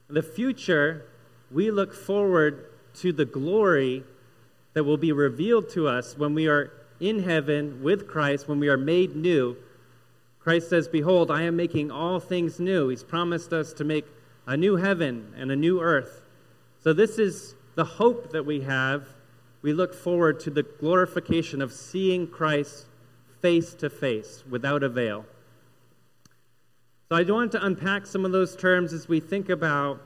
The 0.07 0.21
future, 0.21 1.05
we 1.51 1.71
look 1.71 1.93
forward 1.93 2.69
to 2.95 3.11
the 3.11 3.25
glory 3.25 4.03
that 4.73 4.83
will 4.83 4.97
be 4.97 5.11
revealed 5.11 5.69
to 5.69 5.87
us 5.87 6.17
when 6.17 6.33
we 6.33 6.47
are 6.47 6.71
in 6.99 7.23
heaven 7.23 7.81
with 7.81 8.07
Christ, 8.07 8.47
when 8.47 8.59
we 8.59 8.69
are 8.69 8.77
made 8.77 9.15
new. 9.15 9.57
Christ 10.39 10.69
says, 10.69 10.87
Behold, 10.87 11.31
I 11.31 11.41
am 11.43 11.55
making 11.55 11.91
all 11.91 12.19
things 12.19 12.59
new. 12.59 12.89
He's 12.89 13.03
promised 13.03 13.51
us 13.51 13.73
to 13.73 13.83
make 13.83 14.05
a 14.45 14.55
new 14.55 14.75
heaven 14.75 15.33
and 15.35 15.51
a 15.51 15.55
new 15.55 15.81
earth. 15.81 16.21
So, 16.83 16.93
this 16.93 17.17
is 17.17 17.54
the 17.75 17.83
hope 17.83 18.31
that 18.31 18.45
we 18.45 18.61
have. 18.61 19.07
We 19.61 19.73
look 19.73 19.93
forward 19.93 20.39
to 20.41 20.49
the 20.49 20.63
glorification 20.63 21.61
of 21.61 21.71
seeing 21.71 22.27
Christ 22.27 22.85
face 23.41 23.73
to 23.75 23.89
face 23.89 24.43
without 24.49 24.83
a 24.83 24.89
veil. 24.89 25.25
So, 27.09 27.15
I 27.15 27.23
want 27.23 27.51
to 27.51 27.63
unpack 27.63 28.07
some 28.07 28.25
of 28.25 28.31
those 28.31 28.55
terms 28.55 28.91
as 28.91 29.07
we 29.07 29.19
think 29.19 29.49
about 29.49 30.01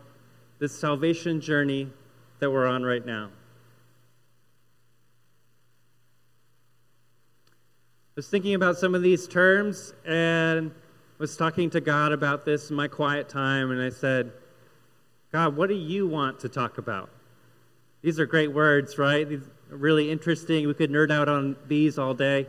this 0.59 0.77
salvation 0.77 1.39
journey 1.39 1.89
that 2.39 2.51
we're 2.51 2.67
on 2.67 2.83
right 2.83 3.05
now. 3.05 3.29
I 7.47 8.17
was 8.17 8.27
thinking 8.27 8.53
about 8.53 8.77
some 8.77 8.95
of 8.95 9.01
these 9.01 9.27
terms 9.27 9.93
and 10.05 10.71
was 11.19 11.37
talking 11.37 11.69
to 11.69 11.79
God 11.79 12.11
about 12.11 12.43
this 12.43 12.69
in 12.69 12.75
my 12.75 12.87
quiet 12.87 13.29
time, 13.29 13.71
and 13.71 13.81
I 13.81 13.89
said, 13.89 14.31
God, 15.31 15.55
what 15.55 15.69
do 15.69 15.75
you 15.75 16.07
want 16.07 16.39
to 16.41 16.49
talk 16.49 16.77
about? 16.77 17.09
These 18.01 18.19
are 18.19 18.25
great 18.25 18.53
words, 18.53 18.97
right? 18.97 19.27
These 19.27 19.41
are 19.71 19.77
really 19.77 20.09
interesting. 20.09 20.67
We 20.67 20.73
could 20.73 20.91
nerd 20.91 21.11
out 21.11 21.27
on 21.27 21.55
these 21.67 21.97
all 21.97 22.13
day. 22.13 22.47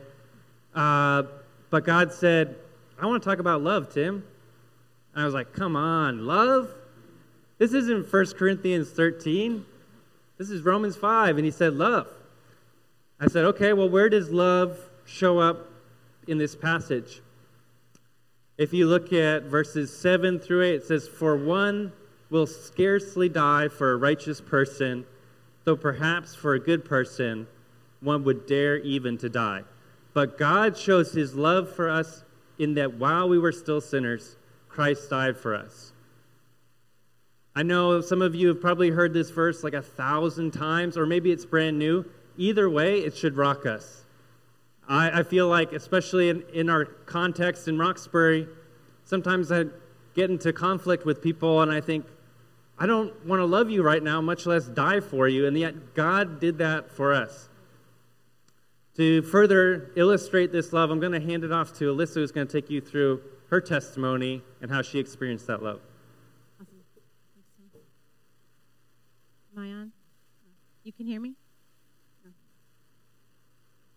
Uh, 0.75 1.25
but 1.71 1.85
God 1.85 2.13
said, 2.13 2.57
I 2.99 3.07
want 3.07 3.23
to 3.23 3.29
talk 3.29 3.39
about 3.39 3.63
love, 3.63 3.93
Tim. 3.93 4.25
And 5.15 5.23
I 5.23 5.25
was 5.25 5.35
like, 5.35 5.53
come 5.53 5.77
on, 5.77 6.27
love? 6.27 6.71
This 7.59 7.73
isn't 7.75 8.13
1 8.13 8.27
Corinthians 8.39 8.91
13. 8.91 9.65
This 10.39 10.51
is 10.51 10.63
Romans 10.63 10.97
5. 10.97 11.37
And 11.37 11.45
he 11.45 11.51
said, 11.51 11.75
love. 11.75 12.07
I 13.21 13.27
said, 13.27 13.45
okay, 13.47 13.73
well, 13.73 13.89
where 13.89 14.09
does 14.09 14.31
love 14.31 14.79
show 15.05 15.39
up 15.39 15.69
in 16.27 16.39
this 16.39 16.55
passage? 16.55 17.21
If 18.57 18.73
you 18.73 18.87
look 18.87 19.13
at 19.13 19.45
verses 19.45 19.95
7 19.97 20.39
through 20.39 20.65
8, 20.65 20.75
it 20.75 20.85
says, 20.85 21.09
For 21.09 21.37
one 21.37 21.93
will 22.29 22.47
scarcely 22.47 23.29
die 23.29 23.69
for 23.69 23.93
a 23.93 23.97
righteous 23.97 24.41
person, 24.41 25.07
though 25.71 25.77
perhaps 25.77 26.35
for 26.35 26.55
a 26.55 26.59
good 26.59 26.85
person 26.85 27.47
one 28.01 28.25
would 28.25 28.45
dare 28.45 28.79
even 28.79 29.17
to 29.17 29.29
die. 29.29 29.63
But 30.13 30.37
God 30.37 30.77
shows 30.77 31.13
his 31.13 31.37
love 31.37 31.73
for 31.73 31.89
us 31.89 32.25
in 32.59 32.75
that 32.75 32.95
while 32.95 33.29
we 33.29 33.39
were 33.39 33.53
still 33.53 33.81
sinners, 33.81 34.35
Christ 34.69 35.09
died 35.09 35.37
for 35.37 35.55
us. 35.55 35.93
I 37.55 37.63
know 37.63 38.01
some 38.01 38.21
of 38.21 38.35
you 38.35 38.49
have 38.49 38.61
probably 38.61 38.91
heard 38.91 39.15
this 39.15 39.31
verse 39.31 39.63
like 39.63 39.75
a 39.75 39.83
thousand 39.83 40.51
times, 40.51 40.97
or 40.97 41.07
maybe 41.07 41.31
it's 41.31 41.47
brand 41.47 41.79
new. 41.79 42.05
Either 42.37 42.69
way, 42.69 42.99
it 42.99 43.17
should 43.17 43.37
rock 43.37 43.65
us. 43.65 44.03
I, 44.89 45.21
I 45.21 45.23
feel 45.23 45.47
like, 45.47 45.73
especially 45.73 46.31
in, 46.31 46.43
in 46.53 46.69
our 46.69 46.85
context 46.85 47.69
in 47.69 47.79
Roxbury, 47.79 48.49
sometimes 49.05 49.53
I 49.53 49.67
get 50.15 50.31
into 50.31 50.53
conflict 50.53 51.07
with 51.07 51.23
people 51.23 51.63
and 51.63 51.71
I 51.71 51.81
think, 51.81 52.07
I 52.83 52.87
don't 52.87 53.27
want 53.27 53.41
to 53.41 53.45
love 53.45 53.71
you 53.71 53.83
right 53.83 54.03
now, 54.03 54.23
much 54.23 54.47
less 54.47 54.65
die 54.65 55.01
for 55.01 55.29
you. 55.29 55.47
And 55.47 55.57
yet, 55.57 55.95
God 55.95 56.41
did 56.41 56.57
that 56.59 56.91
for 56.91 57.13
us. 57.13 57.51
To 58.97 59.21
further 59.21 59.93
illustrate 59.97 60.51
this 60.51 60.73
love, 60.73 60.91
I'm 60.91 60.99
going 60.99 61.13
to 61.13 61.21
hand 61.21 61.45
it 61.45 61.53
off 61.53 61.75
to 61.75 61.95
Alyssa, 61.95 62.15
who's 62.15 62.33
going 62.33 62.47
to 62.47 62.53
take 62.53 62.71
you 62.71 62.81
through 62.81 63.21
her 63.51 63.61
testimony 63.61 64.43
and 64.63 64.71
how 64.71 64.81
she 64.81 64.99
experienced 64.99 65.47
that 65.49 65.63
love. 65.63 65.81
Am 69.55 69.63
I 69.63 69.73
on? 69.73 69.93
You 70.83 70.93
can 70.93 71.07
hear 71.07 71.21
me? 71.21 71.35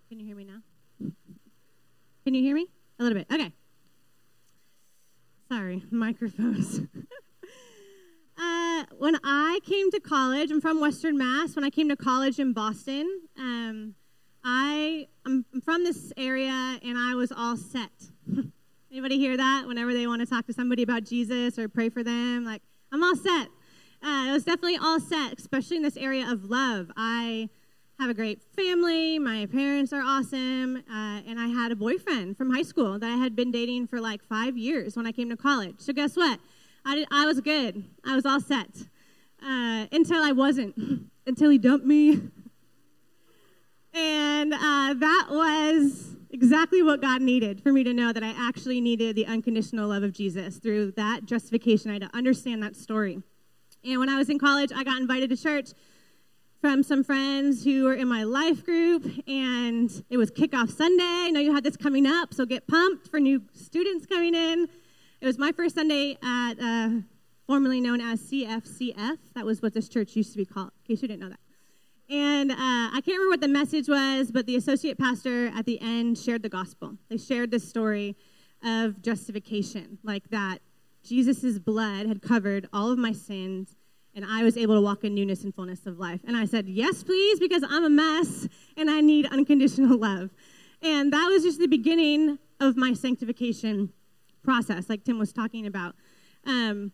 Can 0.09 0.19
you 0.19 0.25
hear 0.25 0.35
me 0.35 0.43
now? 0.43 1.09
Can 2.25 2.33
you 2.33 2.41
hear 2.41 2.55
me? 2.55 2.67
A 2.99 3.03
little 3.03 3.17
bit. 3.17 3.27
Okay. 3.31 3.53
Sorry, 5.49 5.83
microphones. 5.91 6.81
When 8.97 9.17
I 9.23 9.59
came 9.65 9.91
to 9.91 9.99
college, 9.99 10.51
I'm 10.51 10.61
from 10.61 10.79
Western 10.79 11.17
Mass. 11.17 11.55
When 11.55 11.63
I 11.63 11.69
came 11.69 11.89
to 11.89 11.95
college 11.95 12.39
in 12.39 12.53
Boston, 12.53 13.21
um, 13.37 13.95
I 14.43 15.07
I'm 15.25 15.45
from 15.63 15.83
this 15.83 16.11
area, 16.17 16.79
and 16.83 16.97
I 16.97 17.15
was 17.15 17.31
all 17.31 17.57
set. 17.57 17.91
Anybody 18.91 19.17
hear 19.17 19.37
that? 19.37 19.65
Whenever 19.67 19.93
they 19.93 20.05
want 20.05 20.21
to 20.21 20.25
talk 20.25 20.45
to 20.47 20.53
somebody 20.53 20.83
about 20.83 21.03
Jesus 21.03 21.57
or 21.57 21.67
pray 21.67 21.89
for 21.89 22.03
them, 22.03 22.45
like 22.45 22.61
I'm 22.91 23.03
all 23.03 23.15
set. 23.15 23.47
Uh, 24.03 24.27
it 24.29 24.33
was 24.33 24.43
definitely 24.43 24.77
all 24.77 24.99
set, 24.99 25.39
especially 25.39 25.77
in 25.77 25.83
this 25.83 25.97
area 25.97 26.29
of 26.29 26.49
love. 26.49 26.91
I 26.97 27.49
have 27.99 28.09
a 28.09 28.13
great 28.13 28.41
family. 28.55 29.17
My 29.17 29.45
parents 29.45 29.93
are 29.93 30.01
awesome. 30.01 30.77
Uh, 30.77 31.21
and 31.25 31.39
I 31.39 31.47
had 31.47 31.71
a 31.71 31.75
boyfriend 31.75 32.37
from 32.37 32.53
high 32.53 32.63
school 32.63 32.99
that 32.99 33.09
I 33.09 33.15
had 33.15 33.35
been 33.35 33.51
dating 33.51 33.87
for 33.87 34.01
like 34.01 34.21
five 34.23 34.57
years 34.57 34.97
when 34.97 35.07
I 35.07 35.11
came 35.11 35.29
to 35.29 35.37
college. 35.37 35.75
So, 35.77 35.93
guess 35.93 36.17
what? 36.17 36.39
I, 36.85 37.05
I 37.11 37.25
was 37.25 37.39
good. 37.39 37.85
I 38.05 38.15
was 38.15 38.25
all 38.25 38.41
set 38.41 38.69
uh, 39.41 39.87
until 39.91 40.21
I 40.23 40.31
wasn't, 40.31 40.75
until 41.27 41.49
he 41.49 41.57
dumped 41.57 41.85
me. 41.85 42.21
and 43.93 44.53
uh, 44.53 44.93
that 44.93 45.27
was 45.29 46.15
exactly 46.31 46.81
what 46.81 47.01
God 47.01 47.21
needed 47.21 47.61
for 47.61 47.71
me 47.71 47.83
to 47.83 47.93
know 47.93 48.11
that 48.11 48.23
I 48.23 48.33
actually 48.37 48.81
needed 48.81 49.15
the 49.15 49.25
unconditional 49.25 49.89
love 49.89 50.03
of 50.03 50.11
Jesus 50.11 50.57
through 50.57 50.91
that 50.91 51.25
justification. 51.25 51.89
I 51.89 51.93
had 51.93 52.01
to 52.03 52.17
understand 52.17 52.63
that 52.63 52.75
story. 52.75 53.21
And 53.85 53.99
when 53.99 54.09
I 54.09 54.17
was 54.17 54.29
in 54.29 54.39
college, 54.39 54.71
I 54.75 54.83
got 54.83 54.99
invited 54.99 55.29
to 55.29 55.37
church 55.37 55.71
from 56.59 56.81
some 56.81 57.03
friends 57.03 57.63
who 57.63 57.83
were 57.83 57.93
in 57.93 58.07
my 58.07 58.23
life 58.23 58.63
group, 58.65 59.05
and 59.27 60.03
it 60.09 60.15
was 60.15 60.31
kickoff 60.31 60.69
Sunday. 60.71 61.03
I 61.03 61.29
know 61.29 61.41
you 61.41 61.53
had 61.53 61.63
this 61.63 61.75
coming 61.75 62.07
up, 62.07 62.33
so 62.33 62.45
get 62.45 62.67
pumped 62.67 63.09
for 63.09 63.19
new 63.19 63.43
students 63.53 64.05
coming 64.05 64.33
in. 64.33 64.69
It 65.23 65.25
was 65.25 65.37
my 65.37 65.53
first 65.53 65.75
Sunday 65.75 66.17
at 66.21 66.55
uh, 66.61 66.89
formerly 67.47 67.79
known 67.79 68.01
as 68.01 68.19
CFCF. 68.23 69.19
That 69.35 69.45
was 69.45 69.61
what 69.61 69.73
this 69.73 69.87
church 69.87 70.17
used 70.17 70.33
to 70.33 70.37
be 70.37 70.43
called, 70.43 70.71
in 70.75 70.95
case 70.95 71.01
you 71.01 71.07
didn't 71.07 71.21
know 71.21 71.29
that. 71.29 71.39
And 72.13 72.51
uh, 72.51 72.55
I 72.57 72.99
can't 73.05 73.17
remember 73.17 73.29
what 73.29 73.39
the 73.39 73.47
message 73.47 73.87
was, 73.87 74.31
but 74.33 74.47
the 74.47 74.57
associate 74.57 74.99
pastor 74.99 75.47
at 75.55 75.65
the 75.65 75.79
end 75.79 76.17
shared 76.17 76.43
the 76.43 76.49
gospel. 76.49 76.97
They 77.07 77.15
shared 77.15 77.51
this 77.51 77.65
story 77.65 78.17
of 78.65 79.01
justification, 79.01 79.97
like 80.03 80.29
that 80.31 80.57
Jesus' 81.05 81.57
blood 81.57 82.05
had 82.05 82.21
covered 82.21 82.67
all 82.73 82.91
of 82.91 82.97
my 82.97 83.13
sins, 83.13 83.77
and 84.13 84.25
I 84.25 84.43
was 84.43 84.57
able 84.57 84.75
to 84.75 84.81
walk 84.81 85.05
in 85.05 85.15
newness 85.15 85.45
and 85.45 85.55
fullness 85.55 85.85
of 85.85 85.99
life. 85.99 86.19
And 86.27 86.35
I 86.35 86.43
said, 86.43 86.67
Yes, 86.67 87.01
please, 87.01 87.39
because 87.39 87.63
I'm 87.63 87.85
a 87.85 87.89
mess 87.89 88.49
and 88.75 88.89
I 88.89 88.99
need 88.99 89.27
unconditional 89.27 89.97
love. 90.01 90.31
And 90.81 91.13
that 91.13 91.27
was 91.27 91.43
just 91.43 91.59
the 91.59 91.67
beginning 91.67 92.39
of 92.59 92.75
my 92.75 92.91
sanctification 92.91 93.93
process, 94.43 94.89
like 94.89 95.03
Tim 95.03 95.17
was 95.17 95.33
talking 95.33 95.65
about. 95.65 95.95
Um, 96.45 96.91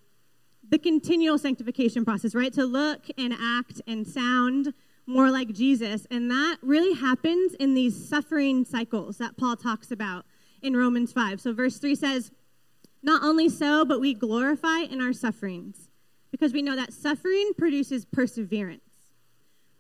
the 0.70 0.77
continual 0.77 1.38
sanctification 1.38 2.06
process, 2.06 2.36
right? 2.36 2.53
To 2.53 2.65
look 2.65 3.08
and 3.18 3.34
act 3.34 3.82
and 3.88 4.06
sound 4.06 4.74
more 5.06 5.32
like 5.32 5.51
Jesus. 5.53 6.06
And 6.12 6.29
that 6.29 6.58
really 6.62 6.94
happens 6.94 7.53
in 7.56 7.74
these 7.74 8.08
suffering 8.08 8.63
cycles 8.63 9.18
that 9.18 9.38
Paul 9.38 9.56
talks 9.56 9.91
about 9.91 10.25
in 10.62 10.75
Romans 10.75 11.12
5. 11.12 11.41
So, 11.41 11.53
verse 11.53 11.77
3 11.77 11.96
says, 11.96 12.32
not 13.01 13.24
only 13.24 13.50
so, 13.50 13.86
but 13.86 14.00
we 14.00 14.13
glorify 14.13 14.79
in 14.79 15.01
our 15.01 15.13
sufferings 15.13 15.89
because 16.32 16.53
we 16.53 16.62
know 16.62 16.75
that 16.75 16.94
suffering 16.94 17.51
produces 17.58 18.06
perseverance. 18.06 18.82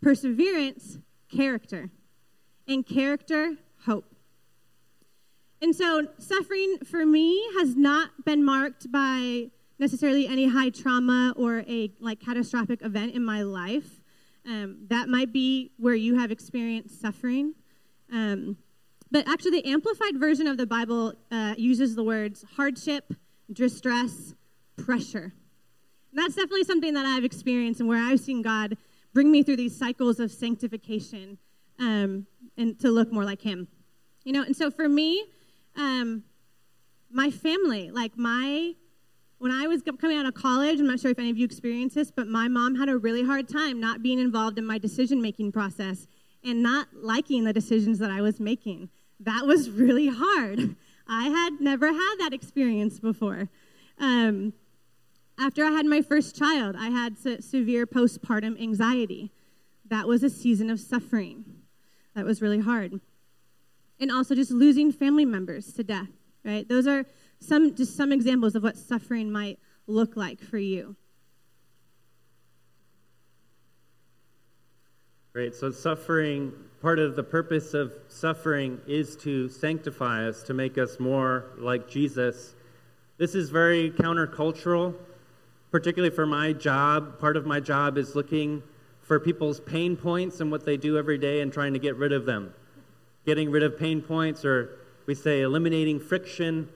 Perseverance, 0.01 0.97
character. 1.29 1.89
And 2.67 2.85
character, 2.85 3.55
hope. 3.85 4.15
And 5.69 5.75
so, 5.75 6.07
suffering 6.17 6.79
for 6.83 7.05
me 7.05 7.47
has 7.59 7.75
not 7.75 8.25
been 8.25 8.43
marked 8.43 8.91
by 8.91 9.51
necessarily 9.77 10.25
any 10.25 10.49
high 10.49 10.71
trauma 10.71 11.31
or 11.37 11.59
a 11.59 11.91
like 11.99 12.19
catastrophic 12.19 12.81
event 12.81 13.13
in 13.13 13.23
my 13.23 13.43
life. 13.43 14.01
Um, 14.47 14.87
that 14.89 15.09
might 15.09 15.31
be 15.31 15.69
where 15.77 15.93
you 15.93 16.17
have 16.17 16.31
experienced 16.31 16.99
suffering. 16.99 17.53
Um, 18.11 18.57
but 19.11 19.29
actually, 19.29 19.61
the 19.61 19.69
amplified 19.69 20.19
version 20.19 20.47
of 20.47 20.57
the 20.57 20.65
Bible 20.65 21.13
uh, 21.29 21.53
uses 21.55 21.95
the 21.95 22.03
words 22.03 22.43
hardship, 22.55 23.13
distress, 23.53 24.33
pressure. 24.75 25.33
And 26.11 26.15
that's 26.15 26.33
definitely 26.33 26.63
something 26.63 26.95
that 26.95 27.05
I've 27.05 27.25
experienced 27.25 27.79
and 27.79 27.87
where 27.87 28.03
I've 28.03 28.21
seen 28.21 28.41
God 28.41 28.75
bring 29.13 29.31
me 29.31 29.43
through 29.43 29.57
these 29.57 29.77
cycles 29.77 30.19
of 30.19 30.31
sanctification 30.31 31.37
um, 31.77 32.25
and 32.57 32.79
to 32.79 32.89
look 32.89 33.11
more 33.11 33.23
like 33.23 33.43
Him. 33.43 33.67
You 34.23 34.33
know, 34.33 34.41
and 34.41 34.57
so 34.57 34.71
for 34.71 34.89
me, 34.89 35.25
um, 35.79 36.23
my 37.11 37.31
family, 37.31 37.89
like 37.89 38.17
my, 38.17 38.73
when 39.39 39.51
I 39.51 39.65
was 39.65 39.81
coming 39.99 40.17
out 40.17 40.27
of 40.27 40.35
college, 40.35 40.79
I'm 40.79 40.87
not 40.87 40.99
sure 40.99 41.11
if 41.11 41.17
any 41.17 41.31
of 41.31 41.37
you 41.37 41.45
experienced 41.45 41.95
this, 41.95 42.11
but 42.11 42.27
my 42.27 42.47
mom 42.47 42.75
had 42.75 42.89
a 42.89 42.97
really 42.97 43.23
hard 43.23 43.47
time 43.47 43.79
not 43.79 44.03
being 44.03 44.19
involved 44.19 44.59
in 44.59 44.65
my 44.65 44.77
decision 44.77 45.21
making 45.21 45.51
process 45.51 46.07
and 46.43 46.61
not 46.61 46.87
liking 46.93 47.45
the 47.45 47.53
decisions 47.53 47.97
that 47.99 48.11
I 48.11 48.21
was 48.21 48.39
making 48.39 48.89
that 49.19 49.45
was 49.45 49.69
really 49.83 50.07
hard. 50.07 50.75
I 51.07 51.29
had 51.29 51.59
never 51.59 51.87
had 51.87 52.15
that 52.19 52.33
experience 52.33 52.99
before. 52.99 53.49
Um, 53.99 54.53
after 55.39 55.65
I 55.65 55.71
had 55.71 55.85
my 55.85 56.01
first 56.01 56.37
child, 56.37 56.75
I 56.77 56.89
had 56.89 57.17
se- 57.17 57.41
severe 57.41 57.87
postpartum 57.87 58.61
anxiety. 58.61 59.31
That 59.85 60.07
was 60.07 60.23
a 60.23 60.29
season 60.29 60.69
of 60.69 60.79
suffering. 60.79 61.45
That 62.15 62.25
was 62.25 62.41
really 62.41 62.59
hard. 62.59 62.99
And 63.99 64.11
also 64.11 64.33
just 64.35 64.51
losing 64.51 64.91
family 64.91 65.25
members 65.25 65.73
to 65.73 65.83
death, 65.83 66.09
right? 66.45 66.67
Those 66.67 66.87
are 66.87 67.05
some 67.39 67.75
just 67.75 67.95
some 67.95 68.11
examples 68.11 68.55
of 68.55 68.63
what 68.63 68.77
suffering 68.77 69.31
might 69.31 69.59
look 69.87 70.15
like 70.15 70.39
for 70.39 70.57
you. 70.57 70.95
Great. 75.33 75.53
So, 75.53 75.69
suffering, 75.69 76.51
part 76.81 76.97
of 76.97 77.15
the 77.15 77.23
purpose 77.23 77.73
of 77.73 77.93
suffering 78.07 78.81
is 78.87 79.15
to 79.17 79.47
sanctify 79.47 80.27
us, 80.27 80.41
to 80.43 80.53
make 80.53 80.77
us 80.77 80.99
more 80.99 81.51
like 81.57 81.87
Jesus. 81.87 82.55
This 83.17 83.35
is 83.35 83.49
very 83.49 83.91
countercultural, 83.91 84.95
particularly 85.71 86.13
for 86.13 86.25
my 86.25 86.51
job. 86.51 87.19
Part 87.19 87.37
of 87.37 87.45
my 87.45 87.59
job 87.59 87.97
is 87.97 88.15
looking 88.15 88.63
for 89.01 89.19
people's 89.19 89.59
pain 89.59 89.95
points 89.95 90.39
and 90.41 90.51
what 90.51 90.65
they 90.65 90.77
do 90.77 90.97
every 90.97 91.17
day 91.17 91.41
and 91.41 91.53
trying 91.53 91.73
to 91.73 91.79
get 91.79 91.95
rid 91.95 92.11
of 92.11 92.25
them. 92.25 92.53
Getting 93.29 93.51
rid 93.51 93.61
of 93.61 93.77
pain 93.77 94.01
points, 94.01 94.43
or 94.43 94.79
we 95.05 95.13
say 95.13 95.41
eliminating 95.41 95.99
friction, 95.99 96.67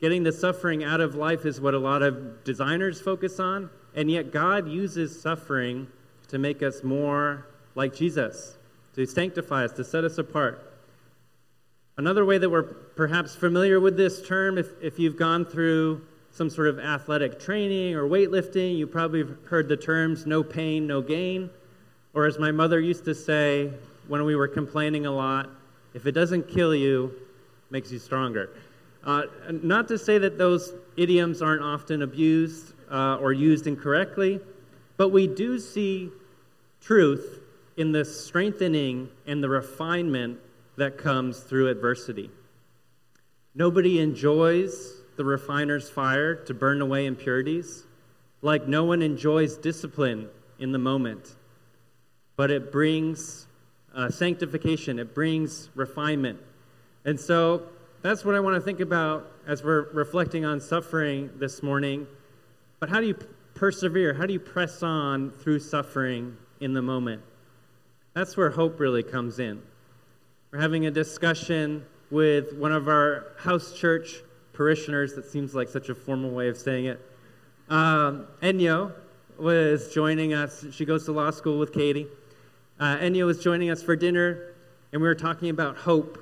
getting 0.00 0.22
the 0.22 0.30
suffering 0.30 0.84
out 0.84 1.00
of 1.00 1.16
life 1.16 1.44
is 1.44 1.60
what 1.60 1.74
a 1.74 1.80
lot 1.80 2.00
of 2.00 2.44
designers 2.44 3.00
focus 3.00 3.40
on. 3.40 3.70
And 3.96 4.08
yet, 4.08 4.30
God 4.30 4.68
uses 4.68 5.20
suffering 5.20 5.88
to 6.28 6.38
make 6.38 6.62
us 6.62 6.84
more 6.84 7.48
like 7.74 7.92
Jesus, 7.92 8.56
to 8.94 9.04
sanctify 9.04 9.64
us, 9.64 9.72
to 9.72 9.82
set 9.82 10.04
us 10.04 10.16
apart. 10.16 10.64
Another 11.96 12.24
way 12.24 12.38
that 12.38 12.48
we're 12.48 12.62
perhaps 12.62 13.34
familiar 13.34 13.80
with 13.80 13.96
this 13.96 14.24
term, 14.24 14.58
if, 14.58 14.68
if 14.80 14.96
you've 14.96 15.16
gone 15.16 15.44
through 15.44 16.02
some 16.30 16.48
sort 16.48 16.68
of 16.68 16.78
athletic 16.78 17.40
training 17.40 17.96
or 17.96 18.04
weightlifting, 18.04 18.78
you 18.78 18.86
probably 18.86 19.24
heard 19.46 19.68
the 19.68 19.76
terms 19.76 20.24
no 20.24 20.44
pain, 20.44 20.86
no 20.86 21.02
gain. 21.02 21.50
Or 22.14 22.26
as 22.26 22.38
my 22.38 22.52
mother 22.52 22.78
used 22.78 23.04
to 23.06 23.14
say 23.16 23.72
when 24.06 24.24
we 24.24 24.36
were 24.36 24.46
complaining 24.46 25.04
a 25.04 25.10
lot, 25.10 25.50
if 25.94 26.06
it 26.06 26.12
doesn't 26.12 26.48
kill 26.48 26.74
you, 26.74 27.12
makes 27.70 27.90
you 27.90 27.98
stronger. 27.98 28.50
Uh, 29.04 29.22
not 29.50 29.88
to 29.88 29.98
say 29.98 30.18
that 30.18 30.36
those 30.36 30.74
idioms 30.96 31.40
aren't 31.40 31.62
often 31.62 32.02
abused 32.02 32.74
uh, 32.90 33.16
or 33.16 33.32
used 33.32 33.66
incorrectly, 33.66 34.40
but 34.96 35.08
we 35.08 35.26
do 35.26 35.58
see 35.58 36.10
truth 36.80 37.40
in 37.76 37.92
the 37.92 38.04
strengthening 38.04 39.08
and 39.26 39.42
the 39.42 39.48
refinement 39.48 40.38
that 40.76 40.98
comes 40.98 41.40
through 41.40 41.68
adversity. 41.68 42.30
Nobody 43.54 44.00
enjoys 44.00 45.00
the 45.16 45.24
refiner's 45.24 45.88
fire 45.88 46.34
to 46.34 46.54
burn 46.54 46.80
away 46.80 47.06
impurities, 47.06 47.84
like 48.42 48.66
no 48.68 48.84
one 48.84 49.02
enjoys 49.02 49.56
discipline 49.56 50.28
in 50.58 50.72
the 50.72 50.78
moment. 50.78 51.36
But 52.36 52.50
it 52.50 52.70
brings 52.70 53.46
uh, 53.94 54.10
sanctification, 54.10 54.98
it 54.98 55.14
brings 55.14 55.70
refinement. 55.74 56.38
And 57.04 57.18
so 57.18 57.62
that's 58.02 58.24
what 58.24 58.34
I 58.34 58.40
want 58.40 58.56
to 58.56 58.60
think 58.60 58.80
about 58.80 59.30
as 59.46 59.62
we're 59.62 59.90
reflecting 59.92 60.44
on 60.44 60.60
suffering 60.60 61.30
this 61.36 61.62
morning. 61.62 62.06
But 62.78 62.88
how 62.88 63.00
do 63.00 63.06
you 63.06 63.16
persevere? 63.54 64.14
How 64.14 64.26
do 64.26 64.32
you 64.32 64.40
press 64.40 64.82
on 64.82 65.30
through 65.30 65.58
suffering 65.58 66.36
in 66.60 66.72
the 66.72 66.82
moment? 66.82 67.22
That's 68.14 68.36
where 68.36 68.50
hope 68.50 68.80
really 68.80 69.02
comes 69.02 69.38
in. 69.38 69.62
We're 70.50 70.60
having 70.60 70.86
a 70.86 70.90
discussion 70.90 71.84
with 72.10 72.52
one 72.54 72.72
of 72.72 72.88
our 72.88 73.32
house 73.38 73.72
church 73.72 74.16
parishioners. 74.52 75.14
That 75.14 75.26
seems 75.26 75.54
like 75.54 75.68
such 75.68 75.88
a 75.88 75.94
formal 75.94 76.30
way 76.30 76.48
of 76.48 76.56
saying 76.56 76.86
it. 76.86 77.00
Um, 77.68 78.26
Enyo 78.42 78.92
was 79.38 79.94
joining 79.94 80.34
us. 80.34 80.64
She 80.72 80.84
goes 80.84 81.04
to 81.04 81.12
law 81.12 81.30
school 81.30 81.58
with 81.58 81.72
Katie. 81.72 82.08
Uh, 82.80 82.96
Enyo 82.96 83.26
was 83.26 83.38
joining 83.40 83.70
us 83.70 83.80
for 83.82 83.94
dinner, 83.94 84.54
and 84.92 85.00
we 85.00 85.06
were 85.06 85.14
talking 85.14 85.50
about 85.50 85.76
hope. 85.76 86.18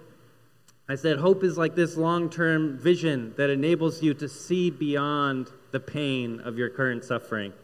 I 0.90 0.97
said, 0.97 1.18
Hope 1.18 1.42
is 1.42 1.57
like 1.57 1.75
this 1.75 1.97
long 1.97 2.29
term 2.29 2.77
vision 2.77 3.33
that 3.38 3.49
enables 3.49 4.03
you 4.03 4.12
to 4.14 4.29
see 4.29 4.68
beyond 4.68 5.51
the 5.71 5.81
pain 5.81 6.40
of 6.40 6.59
your 6.59 6.68
current 6.68 7.05
suffering. 7.05 7.55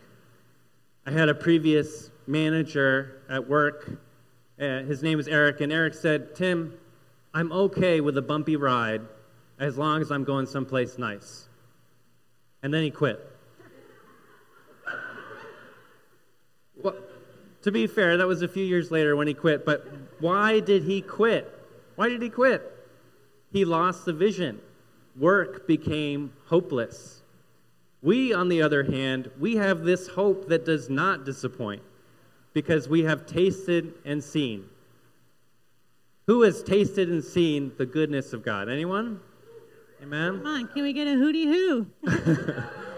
I 1.04 1.10
had 1.10 1.28
a 1.28 1.34
previous 1.34 2.10
manager 2.26 3.20
at 3.28 3.46
work 3.46 3.98
uh, 4.60 4.84
his 4.84 5.02
name 5.02 5.18
is 5.18 5.26
Eric, 5.26 5.60
and 5.60 5.72
Eric 5.72 5.94
said, 5.94 6.36
Tim, 6.36 6.74
I'm 7.32 7.50
okay 7.50 8.00
with 8.00 8.16
a 8.16 8.22
bumpy 8.22 8.54
ride 8.54 9.02
as 9.58 9.76
long 9.76 10.00
as 10.00 10.12
I'm 10.12 10.22
going 10.22 10.46
someplace 10.46 10.96
nice. 10.96 11.48
And 12.62 12.72
then 12.72 12.84
he 12.84 12.90
quit. 12.90 13.20
To 17.64 17.72
be 17.72 17.86
fair, 17.86 18.18
that 18.18 18.26
was 18.26 18.42
a 18.42 18.48
few 18.48 18.62
years 18.62 18.90
later 18.90 19.16
when 19.16 19.26
he 19.26 19.32
quit, 19.32 19.64
but 19.64 19.90
why 20.20 20.60
did 20.60 20.84
he 20.84 21.00
quit? 21.00 21.50
Why 21.96 22.10
did 22.10 22.20
he 22.20 22.28
quit? 22.28 22.62
He 23.52 23.64
lost 23.64 24.04
the 24.04 24.12
vision. 24.12 24.60
Work 25.18 25.66
became 25.66 26.34
hopeless. 26.44 27.22
We, 28.02 28.34
on 28.34 28.50
the 28.50 28.60
other 28.60 28.82
hand, 28.82 29.30
we 29.40 29.56
have 29.56 29.82
this 29.82 30.08
hope 30.08 30.48
that 30.48 30.66
does 30.66 30.90
not 30.90 31.24
disappoint 31.24 31.80
because 32.52 32.86
we 32.86 33.04
have 33.04 33.24
tasted 33.24 33.94
and 34.04 34.22
seen. 34.22 34.68
Who 36.26 36.42
has 36.42 36.62
tasted 36.62 37.08
and 37.08 37.24
seen 37.24 37.72
the 37.78 37.86
goodness 37.86 38.34
of 38.34 38.44
God? 38.44 38.68
Anyone? 38.68 39.20
Amen? 40.02 40.36
Come 40.36 40.46
on, 40.46 40.68
can 40.68 40.82
we 40.82 40.92
get 40.92 41.06
a 41.06 41.14
hooty 41.14 41.46
hoo? 41.46 41.86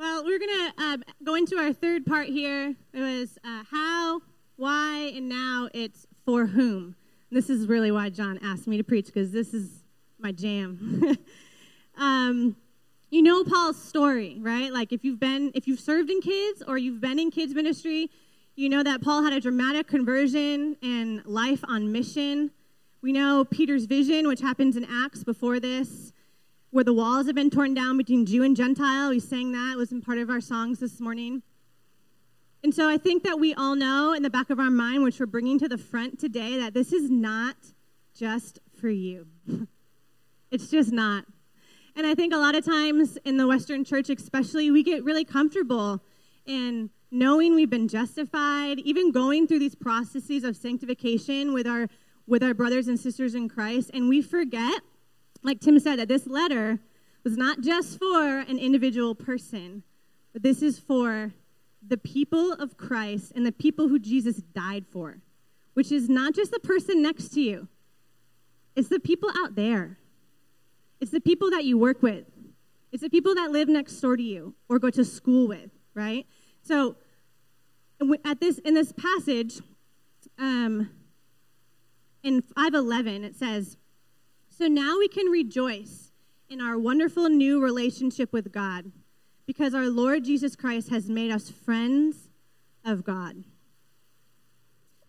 well, 0.00 0.24
we're 0.24 0.38
going 0.38 0.48
to 0.48 0.72
uh, 0.82 0.96
go 1.22 1.34
into 1.34 1.58
our 1.58 1.74
third 1.74 2.06
part 2.06 2.26
here. 2.26 2.74
It 2.94 3.00
was 3.00 3.38
uh, 3.44 3.64
how, 3.70 4.22
why, 4.56 5.12
and 5.14 5.28
now 5.28 5.68
it's 5.74 6.06
for 6.24 6.46
whom. 6.46 6.96
This 7.30 7.50
is 7.50 7.68
really 7.68 7.90
why 7.90 8.08
John 8.08 8.38
asked 8.42 8.66
me 8.66 8.78
to 8.78 8.82
preach 8.82 9.06
because 9.06 9.30
this 9.30 9.52
is 9.52 9.84
my 10.18 10.32
jam. 10.32 11.18
um, 11.98 12.56
you 13.10 13.20
know 13.20 13.44
Paul's 13.44 13.76
story, 13.76 14.38
right? 14.40 14.72
Like 14.72 14.90
if 14.90 15.04
you've 15.04 15.20
been 15.20 15.52
if 15.54 15.68
you've 15.68 15.80
served 15.80 16.08
in 16.08 16.22
kids 16.22 16.62
or 16.66 16.78
you've 16.78 17.02
been 17.02 17.18
in 17.18 17.30
kids 17.30 17.54
ministry, 17.54 18.10
you 18.56 18.70
know 18.70 18.82
that 18.82 19.02
Paul 19.02 19.22
had 19.22 19.34
a 19.34 19.40
dramatic 19.40 19.86
conversion 19.86 20.78
and 20.82 21.22
life 21.26 21.62
on 21.68 21.92
mission. 21.92 22.52
We 23.02 23.12
know 23.12 23.44
Peter's 23.44 23.84
vision, 23.84 24.26
which 24.28 24.40
happens 24.40 24.78
in 24.78 24.86
Acts 24.86 25.24
before 25.24 25.60
this, 25.60 26.12
where 26.70 26.84
the 26.84 26.92
walls 26.92 27.26
have 27.26 27.34
been 27.34 27.50
torn 27.50 27.74
down 27.74 27.96
between 27.96 28.26
Jew 28.26 28.42
and 28.42 28.56
Gentile. 28.56 29.10
We 29.10 29.20
sang 29.20 29.52
that, 29.52 29.72
it 29.72 29.76
was 29.76 29.92
part 30.04 30.18
of 30.18 30.30
our 30.30 30.40
songs 30.40 30.78
this 30.78 31.00
morning. 31.00 31.42
And 32.62 32.74
so 32.74 32.88
I 32.88 32.98
think 32.98 33.22
that 33.24 33.40
we 33.40 33.54
all 33.54 33.74
know 33.74 34.12
in 34.12 34.22
the 34.22 34.30
back 34.30 34.50
of 34.50 34.60
our 34.60 34.70
mind, 34.70 35.02
which 35.02 35.18
we're 35.18 35.26
bringing 35.26 35.58
to 35.60 35.68
the 35.68 35.78
front 35.78 36.18
today, 36.18 36.58
that 36.58 36.74
this 36.74 36.92
is 36.92 37.10
not 37.10 37.56
just 38.14 38.58
for 38.78 38.88
you. 38.90 39.26
it's 40.50 40.70
just 40.70 40.92
not. 40.92 41.24
And 41.96 42.06
I 42.06 42.14
think 42.14 42.32
a 42.32 42.36
lot 42.36 42.54
of 42.54 42.64
times 42.64 43.18
in 43.24 43.36
the 43.36 43.46
Western 43.46 43.84
church, 43.84 44.10
especially, 44.10 44.70
we 44.70 44.82
get 44.82 45.02
really 45.02 45.24
comfortable 45.24 46.02
in 46.46 46.90
knowing 47.10 47.54
we've 47.54 47.70
been 47.70 47.88
justified, 47.88 48.78
even 48.80 49.10
going 49.10 49.46
through 49.46 49.58
these 49.58 49.74
processes 49.74 50.44
of 50.44 50.56
sanctification 50.56 51.52
with 51.52 51.66
our 51.66 51.88
with 52.26 52.44
our 52.44 52.54
brothers 52.54 52.86
and 52.86 52.98
sisters 52.98 53.34
in 53.34 53.48
Christ, 53.48 53.90
and 53.92 54.08
we 54.08 54.22
forget, 54.22 54.80
like 55.42 55.60
Tim 55.60 55.78
said, 55.78 55.98
that 55.98 56.08
this 56.08 56.26
letter 56.26 56.78
was 57.24 57.36
not 57.36 57.60
just 57.60 57.98
for 57.98 58.38
an 58.40 58.58
individual 58.58 59.14
person, 59.14 59.82
but 60.32 60.42
this 60.42 60.62
is 60.62 60.78
for 60.78 61.32
the 61.86 61.96
people 61.96 62.52
of 62.52 62.76
Christ 62.76 63.32
and 63.34 63.44
the 63.44 63.52
people 63.52 63.88
who 63.88 63.98
Jesus 63.98 64.36
died 64.36 64.86
for, 64.90 65.18
which 65.74 65.90
is 65.90 66.08
not 66.08 66.34
just 66.34 66.50
the 66.50 66.60
person 66.60 67.02
next 67.02 67.30
to 67.30 67.40
you, 67.40 67.68
it's 68.76 68.88
the 68.88 69.00
people 69.00 69.30
out 69.36 69.56
there. 69.56 69.98
It's 71.00 71.10
the 71.10 71.20
people 71.20 71.50
that 71.50 71.64
you 71.64 71.78
work 71.78 72.02
with. 72.02 72.26
It's 72.92 73.02
the 73.02 73.10
people 73.10 73.34
that 73.34 73.50
live 73.50 73.68
next 73.68 73.98
door 74.00 74.16
to 74.16 74.22
you 74.22 74.54
or 74.68 74.78
go 74.78 74.90
to 74.90 75.04
school 75.04 75.48
with, 75.48 75.70
right? 75.94 76.26
So 76.62 76.96
at 78.24 78.40
this 78.40 78.58
in 78.58 78.74
this 78.74 78.92
passage, 78.92 79.60
um, 80.38 80.90
in 82.22 82.42
511, 82.42 83.24
it 83.24 83.36
says, 83.36 83.76
So 84.60 84.66
now 84.66 84.98
we 84.98 85.08
can 85.08 85.28
rejoice 85.28 86.12
in 86.50 86.60
our 86.60 86.78
wonderful 86.78 87.30
new 87.30 87.62
relationship 87.62 88.30
with 88.30 88.52
God 88.52 88.92
because 89.46 89.74
our 89.74 89.86
Lord 89.86 90.22
Jesus 90.22 90.54
Christ 90.54 90.90
has 90.90 91.08
made 91.08 91.30
us 91.30 91.48
friends 91.48 92.28
of 92.84 93.02
God. 93.02 93.42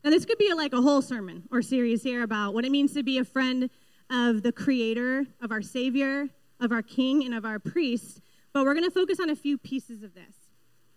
Now, 0.06 0.10
this 0.10 0.24
could 0.24 0.38
be 0.38 0.54
like 0.54 0.72
a 0.72 0.82
whole 0.82 1.02
sermon 1.02 1.50
or 1.52 1.62
series 1.62 2.02
here 2.02 2.24
about 2.24 2.54
what 2.54 2.64
it 2.64 2.72
means 2.72 2.94
to 2.94 3.04
be 3.04 3.18
a 3.18 3.26
friend 3.26 3.70
of 4.10 4.42
the 4.42 4.54
Creator, 4.54 5.26
of 5.42 5.52
our 5.52 5.62
Savior, 5.62 6.30
of 6.62 6.72
our 6.72 6.82
King, 6.82 7.26
and 7.26 7.34
of 7.34 7.44
our 7.44 7.60
priest, 7.60 8.22
but 8.54 8.64
we're 8.64 8.74
going 8.74 8.86
to 8.86 8.90
focus 8.90 9.20
on 9.20 9.30
a 9.30 9.36
few 9.36 9.58
pieces 9.58 10.02
of 10.02 10.16
this. 10.16 10.48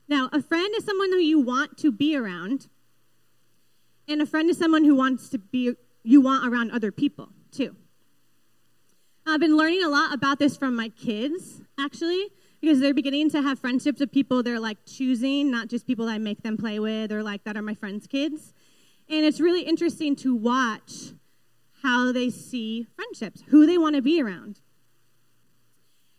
Now, 0.07 0.31
a 0.33 0.40
friend 0.40 0.73
is 0.77 0.85
someone 0.85 1.11
who 1.11 1.19
you 1.19 1.40
want 1.40 1.77
to 1.79 1.90
be 1.90 2.17
around, 2.17 2.69
and 4.07 4.23
a 4.23 4.27
friend 4.27 4.49
is 4.49 4.59
someone 4.59 4.85
who 4.85 4.95
wants 4.95 5.29
to 5.31 5.38
be 5.38 5.75
you 6.05 6.21
want 6.21 6.47
around 6.47 6.71
other 6.71 6.93
people 6.93 7.31
too. 7.51 7.75
I've 9.27 9.41
been 9.41 9.57
learning 9.57 9.83
a 9.83 9.89
lot 9.89 10.13
about 10.13 10.39
this 10.39 10.55
from 10.55 10.77
my 10.77 10.91
kids, 10.91 11.63
actually, 11.81 12.29
because 12.61 12.81
they're 12.81 12.93
beginning 12.93 13.31
to 13.31 13.41
have 13.41 13.59
friendships 13.59 14.01
with 14.01 14.13
people 14.13 14.43
they're 14.43 14.61
like 14.61 14.77
choosing, 14.85 15.51
not 15.51 15.69
just 15.69 15.87
people 15.87 16.09
I 16.09 16.19
make 16.19 16.43
them 16.43 16.59
play 16.59 16.79
with 16.79 17.11
or 17.11 17.23
like 17.23 17.43
that 17.45 17.57
are 17.57 17.63
my 17.63 17.75
friends' 17.75 18.07
kids. 18.07 18.53
And 19.09 19.25
it's 19.25 19.41
really 19.41 19.63
interesting 19.63 20.15
to 20.17 20.35
watch 20.35 21.15
how 21.83 22.13
they 22.13 22.29
see 22.29 22.87
friendships, 22.97 23.43
who 23.49 23.67
they 23.67 23.79
want 23.79 23.97
to 23.97 24.03
be 24.03 24.21
around. 24.21 24.61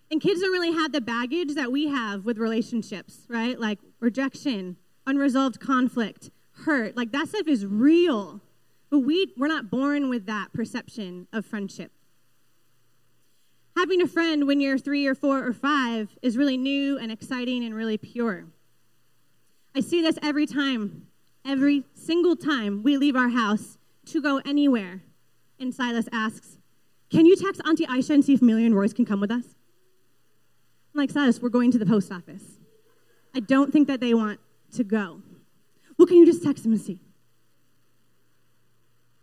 And 0.10 0.20
kids 0.20 0.42
don't 0.42 0.52
really 0.52 0.74
have 0.74 0.92
the 0.92 1.02
baggage 1.02 1.54
that 1.54 1.72
we 1.72 1.88
have 1.88 2.26
with 2.26 2.40
relationships, 2.40 3.26
right? 3.28 3.60
Like 3.60 3.80
rejection, 4.00 4.78
unresolved 5.06 5.60
conflict, 5.60 6.32
hurt. 6.64 6.98
Like 6.98 7.12
that 7.12 7.30
stuff 7.30 7.48
is 7.48 7.68
real. 7.68 8.42
But 8.90 9.00
we, 9.00 9.32
we're 9.38 9.48
not 9.48 9.70
born 9.70 10.10
with 10.10 10.26
that 10.26 10.54
perception 10.54 11.28
of 11.32 11.46
friendship. 11.46 11.92
Having 13.86 14.02
a 14.02 14.08
friend 14.08 14.48
when 14.48 14.60
you're 14.60 14.80
three 14.80 15.06
or 15.06 15.14
four 15.14 15.46
or 15.46 15.54
five 15.54 16.18
is 16.24 16.38
really 16.38 16.58
new 16.58 16.98
and 16.98 17.12
exciting 17.12 17.64
and 17.64 17.76
really 17.76 18.00
pure. 18.00 18.46
I 19.76 19.82
see 19.82 20.02
this 20.02 20.18
every 20.24 20.48
time, 20.48 21.06
every 21.46 21.84
single 21.94 22.36
time 22.36 22.82
we 22.82 22.98
leave 22.98 23.16
our 23.16 23.30
house 23.30 23.78
to 24.08 24.24
go 24.24 24.42
anywhere. 24.44 25.04
And 25.60 25.72
Silas 25.72 26.10
asks, 26.12 26.58
Can 27.12 27.28
you 27.28 27.36
text 27.36 27.62
Auntie 27.64 27.86
Aisha 27.86 28.16
and 28.16 28.26
see 28.26 28.34
if 28.34 28.42
Millie 28.42 28.66
and 28.66 28.76
Royce 28.76 28.92
can 28.92 29.06
come 29.06 29.22
with 29.22 29.30
us? 29.30 29.44
I'm 30.96 31.02
like, 31.02 31.12
Silas, 31.12 31.40
we're 31.40 31.50
going 31.50 31.70
to 31.70 31.78
the 31.78 31.86
post 31.86 32.12
office. 32.12 32.58
I 33.36 33.40
don't 33.40 33.72
think 33.72 33.88
that 33.88 34.00
they 34.00 34.16
want 34.16 34.40
to 34.74 34.84
go. 34.84 35.22
Well, 35.96 36.08
can 36.08 36.18
you 36.18 36.26
just 36.26 36.42
text 36.42 36.64
them 36.64 36.72
and 36.72 36.82
see? 36.82 37.00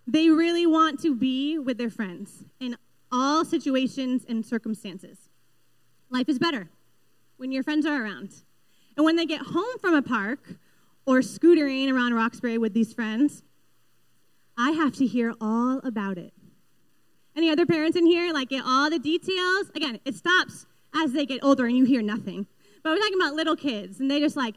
They 0.07 0.29
really 0.29 0.67
want 0.67 1.01
to 1.01 1.17
be 1.17 1.59
with 1.59 1.79
their 1.79 1.91
friends 1.91 2.45
in 2.61 2.77
all 3.13 3.45
situations 3.45 4.25
and 4.29 4.45
circumstances. 4.45 5.29
Life 6.11 6.29
is 6.29 6.39
better 6.39 6.71
when 7.37 7.53
your 7.53 7.63
friends 7.63 7.87
are 7.87 8.03
around. 8.03 8.31
And 8.97 9.05
when 9.05 9.17
they 9.17 9.27
get 9.27 9.43
home 9.43 9.79
from 9.81 9.95
a 9.95 10.03
park 10.03 10.55
or 11.07 11.21
scootering 11.21 11.93
around 11.93 12.15
Roxbury 12.15 12.59
with 12.59 12.75
these 12.75 12.93
friends, 12.93 13.43
I 14.57 14.71
have 14.71 14.95
to 14.97 15.07
hear 15.07 15.35
all 15.41 15.81
about 15.85 16.19
it. 16.19 16.33
Any 17.37 17.51
other 17.51 17.65
parents 17.65 17.97
in 17.97 18.07
here 18.07 18.33
like 18.33 18.51
get 18.51 18.65
all 18.67 18.91
the 18.91 18.99
details? 18.99 19.71
Again, 19.75 20.01
it 20.05 20.15
stops 20.15 20.67
as 20.95 21.13
they 21.13 21.25
get 21.25 21.43
older 21.43 21.67
and 21.67 21.77
you 21.77 21.85
hear 21.85 22.03
nothing. 22.03 22.47
But 22.83 22.91
we're 22.91 22.99
talking 22.99 23.21
about 23.21 23.35
little 23.35 23.55
kids, 23.55 24.01
and 24.01 24.11
they 24.11 24.19
just 24.19 24.37
like, 24.37 24.57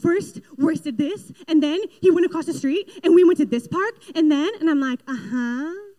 first, 0.00 0.40
Royce 0.58 0.80
did 0.80 0.98
this, 0.98 1.30
and 1.46 1.62
then 1.62 1.80
he 2.00 2.10
went 2.10 2.26
across 2.26 2.46
the 2.46 2.52
street, 2.52 2.90
and 3.04 3.14
we 3.14 3.22
went 3.22 3.38
to 3.38 3.46
this 3.46 3.68
park, 3.68 3.94
and 4.16 4.32
then, 4.32 4.50
and 4.58 4.68
I'm 4.68 4.80
like, 4.80 4.98
uh 5.06 5.16
huh. 5.16 5.91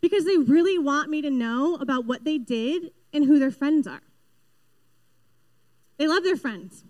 Because 0.00 0.24
they 0.24 0.36
really 0.36 0.78
want 0.78 1.10
me 1.10 1.20
to 1.22 1.30
know 1.30 1.76
about 1.76 2.06
what 2.06 2.24
they 2.24 2.38
did 2.38 2.92
and 3.12 3.24
who 3.24 3.38
their 3.38 3.50
friends 3.50 3.86
are. 3.86 4.02
They 5.98 6.08
love 6.08 6.24
their 6.24 6.36
friends. 6.36 6.84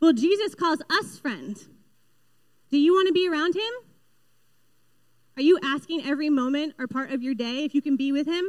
Well, 0.00 0.12
Jesus 0.12 0.54
calls 0.54 0.80
us 0.88 1.18
friends. 1.18 1.68
Do 2.70 2.78
you 2.78 2.94
want 2.94 3.08
to 3.08 3.12
be 3.12 3.28
around 3.28 3.54
him? 3.54 3.72
Are 5.36 5.42
you 5.42 5.58
asking 5.62 6.04
every 6.04 6.30
moment 6.30 6.74
or 6.78 6.86
part 6.86 7.10
of 7.10 7.22
your 7.22 7.34
day 7.34 7.64
if 7.64 7.74
you 7.74 7.82
can 7.82 7.96
be 7.96 8.12
with 8.12 8.26
him? 8.26 8.44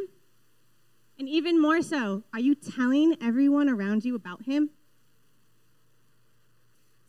And 1.18 1.28
even 1.28 1.62
more 1.62 1.82
so, 1.82 2.24
are 2.34 2.40
you 2.40 2.56
telling 2.56 3.16
everyone 3.22 3.70
around 3.70 4.06
you 4.06 4.16
about 4.16 4.44
him? 4.44 4.70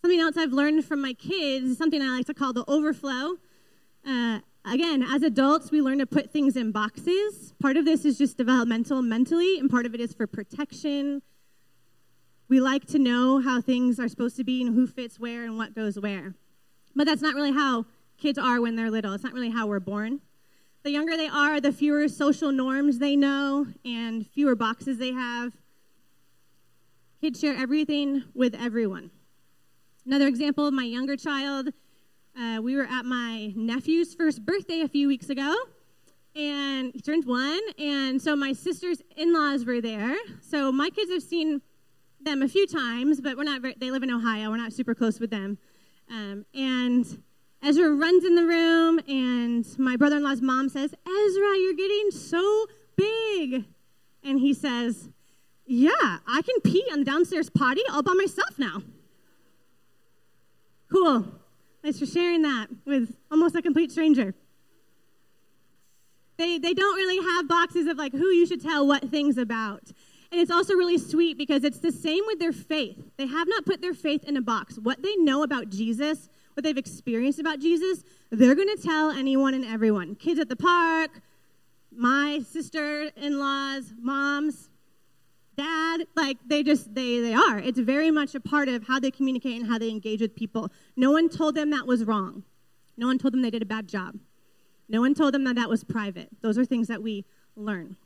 Something 0.02 0.20
else 0.20 0.36
I've 0.36 0.52
learned 0.52 0.84
from 0.84 1.00
my 1.00 1.12
kids 1.12 1.70
is 1.70 1.78
something 1.78 2.02
I 2.02 2.08
like 2.08 2.26
to 2.26 2.34
call 2.34 2.52
the 2.52 2.64
overflow. 2.66 3.36
Uh, 4.06 4.40
again, 4.64 5.02
as 5.02 5.22
adults, 5.22 5.70
we 5.70 5.80
learn 5.80 5.98
to 5.98 6.06
put 6.06 6.30
things 6.30 6.56
in 6.56 6.72
boxes. 6.72 7.54
Part 7.60 7.76
of 7.76 7.84
this 7.84 8.04
is 8.04 8.18
just 8.18 8.36
developmental 8.36 9.02
mentally, 9.02 9.58
and 9.58 9.70
part 9.70 9.86
of 9.86 9.94
it 9.94 10.00
is 10.00 10.12
for 10.12 10.26
protection. 10.26 11.22
We 12.48 12.60
like 12.60 12.86
to 12.86 12.98
know 12.98 13.40
how 13.40 13.60
things 13.60 13.98
are 13.98 14.08
supposed 14.08 14.36
to 14.36 14.44
be 14.44 14.62
and 14.62 14.74
who 14.74 14.86
fits 14.86 15.18
where 15.18 15.44
and 15.44 15.56
what 15.56 15.74
goes 15.74 15.98
where. 15.98 16.34
But 16.94 17.06
that's 17.06 17.22
not 17.22 17.34
really 17.34 17.52
how 17.52 17.86
kids 18.18 18.38
are 18.38 18.60
when 18.60 18.76
they're 18.76 18.90
little. 18.90 19.14
It's 19.14 19.24
not 19.24 19.32
really 19.32 19.50
how 19.50 19.66
we're 19.66 19.80
born. 19.80 20.20
The 20.82 20.90
younger 20.90 21.16
they 21.16 21.28
are, 21.28 21.60
the 21.60 21.72
fewer 21.72 22.08
social 22.08 22.52
norms 22.52 22.98
they 22.98 23.16
know 23.16 23.68
and 23.84 24.26
fewer 24.26 24.54
boxes 24.54 24.98
they 24.98 25.12
have. 25.12 25.52
Kids 27.20 27.38
share 27.38 27.56
everything 27.56 28.24
with 28.34 28.54
everyone. 28.54 29.10
Another 30.04 30.26
example 30.26 30.66
of 30.66 30.74
my 30.74 30.84
younger 30.84 31.16
child, 31.16 31.68
uh, 32.38 32.60
we 32.62 32.76
were 32.76 32.86
at 32.86 33.04
my 33.04 33.52
nephew's 33.56 34.14
first 34.14 34.44
birthday 34.44 34.80
a 34.80 34.88
few 34.88 35.08
weeks 35.08 35.28
ago, 35.28 35.54
and 36.34 36.92
he 36.94 37.00
turned 37.00 37.26
one. 37.26 37.60
And 37.78 38.20
so 38.20 38.34
my 38.34 38.52
sister's 38.52 39.02
in 39.16 39.32
laws 39.32 39.64
were 39.64 39.80
there. 39.80 40.16
So 40.40 40.72
my 40.72 40.88
kids 40.90 41.10
have 41.10 41.22
seen 41.22 41.60
them 42.20 42.42
a 42.42 42.48
few 42.48 42.66
times, 42.66 43.20
but 43.20 43.36
we're 43.36 43.44
not 43.44 43.60
very, 43.60 43.74
they 43.78 43.90
live 43.90 44.02
in 44.02 44.10
Ohio. 44.10 44.50
We're 44.50 44.56
not 44.56 44.72
super 44.72 44.94
close 44.94 45.20
with 45.20 45.30
them. 45.30 45.58
Um, 46.10 46.46
and 46.54 47.22
Ezra 47.62 47.90
runs 47.90 48.24
in 48.24 48.34
the 48.34 48.44
room, 48.44 49.00
and 49.08 49.66
my 49.78 49.96
brother 49.96 50.16
in 50.16 50.22
law's 50.22 50.42
mom 50.42 50.68
says, 50.68 50.94
Ezra, 51.06 51.58
you're 51.58 51.74
getting 51.74 52.10
so 52.10 52.66
big. 52.96 53.64
And 54.24 54.40
he 54.40 54.54
says, 54.54 55.08
Yeah, 55.66 55.90
I 56.26 56.42
can 56.42 56.60
pee 56.62 56.84
on 56.92 57.00
the 57.00 57.04
downstairs 57.04 57.50
potty 57.50 57.82
all 57.90 58.02
by 58.02 58.14
myself 58.14 58.58
now. 58.58 58.82
Cool. 60.90 61.41
Thanks 61.82 61.98
for 61.98 62.06
sharing 62.06 62.42
that 62.42 62.68
with 62.84 63.16
almost 63.30 63.56
a 63.56 63.62
complete 63.62 63.90
stranger. 63.90 64.34
They, 66.38 66.58
they 66.58 66.74
don't 66.74 66.96
really 66.96 67.22
have 67.34 67.48
boxes 67.48 67.86
of 67.86 67.98
like 67.98 68.12
who 68.12 68.28
you 68.28 68.46
should 68.46 68.62
tell 68.62 68.86
what 68.86 69.10
things 69.10 69.36
about. 69.36 69.82
And 70.30 70.40
it's 70.40 70.50
also 70.50 70.74
really 70.74 70.98
sweet 70.98 71.36
because 71.36 71.62
it's 71.64 71.80
the 71.80 71.92
same 71.92 72.24
with 72.26 72.38
their 72.38 72.52
faith. 72.52 73.10
They 73.16 73.26
have 73.26 73.48
not 73.48 73.66
put 73.66 73.82
their 73.82 73.94
faith 73.94 74.24
in 74.24 74.36
a 74.36 74.42
box. 74.42 74.78
What 74.78 75.02
they 75.02 75.14
know 75.16 75.42
about 75.42 75.68
Jesus 75.68 76.28
what 76.54 76.64
they've 76.64 76.76
experienced 76.76 77.38
about 77.38 77.60
Jesus, 77.60 78.04
they're 78.30 78.54
going 78.54 78.74
to 78.76 78.82
tell 78.82 79.10
anyone 79.10 79.54
and 79.54 79.64
everyone. 79.64 80.14
Kids 80.14 80.38
at 80.38 80.48
the 80.48 80.56
park, 80.56 81.10
my 81.94 82.40
sister 82.50 83.10
in 83.16 83.38
laws, 83.38 83.92
moms, 83.98 84.68
like 86.16 86.38
they 86.46 86.62
just, 86.62 86.94
they, 86.94 87.20
they 87.20 87.34
are. 87.34 87.58
It's 87.58 87.78
very 87.78 88.10
much 88.10 88.34
a 88.34 88.40
part 88.40 88.68
of 88.68 88.86
how 88.86 88.98
they 88.98 89.10
communicate 89.10 89.60
and 89.60 89.70
how 89.70 89.78
they 89.78 89.90
engage 89.90 90.20
with 90.20 90.34
people. 90.34 90.70
No 90.96 91.10
one 91.10 91.28
told 91.28 91.54
them 91.54 91.70
that 91.70 91.86
was 91.86 92.04
wrong. 92.04 92.44
No 92.96 93.06
one 93.06 93.18
told 93.18 93.34
them 93.34 93.42
they 93.42 93.50
did 93.50 93.62
a 93.62 93.66
bad 93.66 93.88
job. 93.88 94.18
No 94.88 95.00
one 95.00 95.14
told 95.14 95.34
them 95.34 95.44
that 95.44 95.56
that 95.56 95.68
was 95.68 95.84
private. 95.84 96.28
Those 96.42 96.58
are 96.58 96.64
things 96.64 96.88
that 96.88 97.02
we 97.02 97.24
learn. 97.56 97.96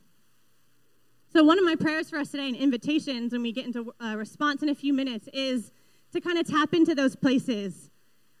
So, 1.33 1.43
one 1.43 1.59
of 1.59 1.65
my 1.65 1.75
prayers 1.75 2.09
for 2.09 2.17
us 2.17 2.31
today 2.31 2.47
and 2.47 2.55
invitations 2.55 3.33
when 3.33 3.41
we 3.41 3.51
get 3.51 3.65
into 3.65 3.93
a 3.99 4.15
response 4.15 4.63
in 4.63 4.69
a 4.69 4.75
few 4.75 4.93
minutes 4.93 5.27
is 5.33 5.71
to 6.13 6.21
kind 6.21 6.37
of 6.37 6.47
tap 6.47 6.73
into 6.73 6.95
those 6.95 7.15
places 7.15 7.89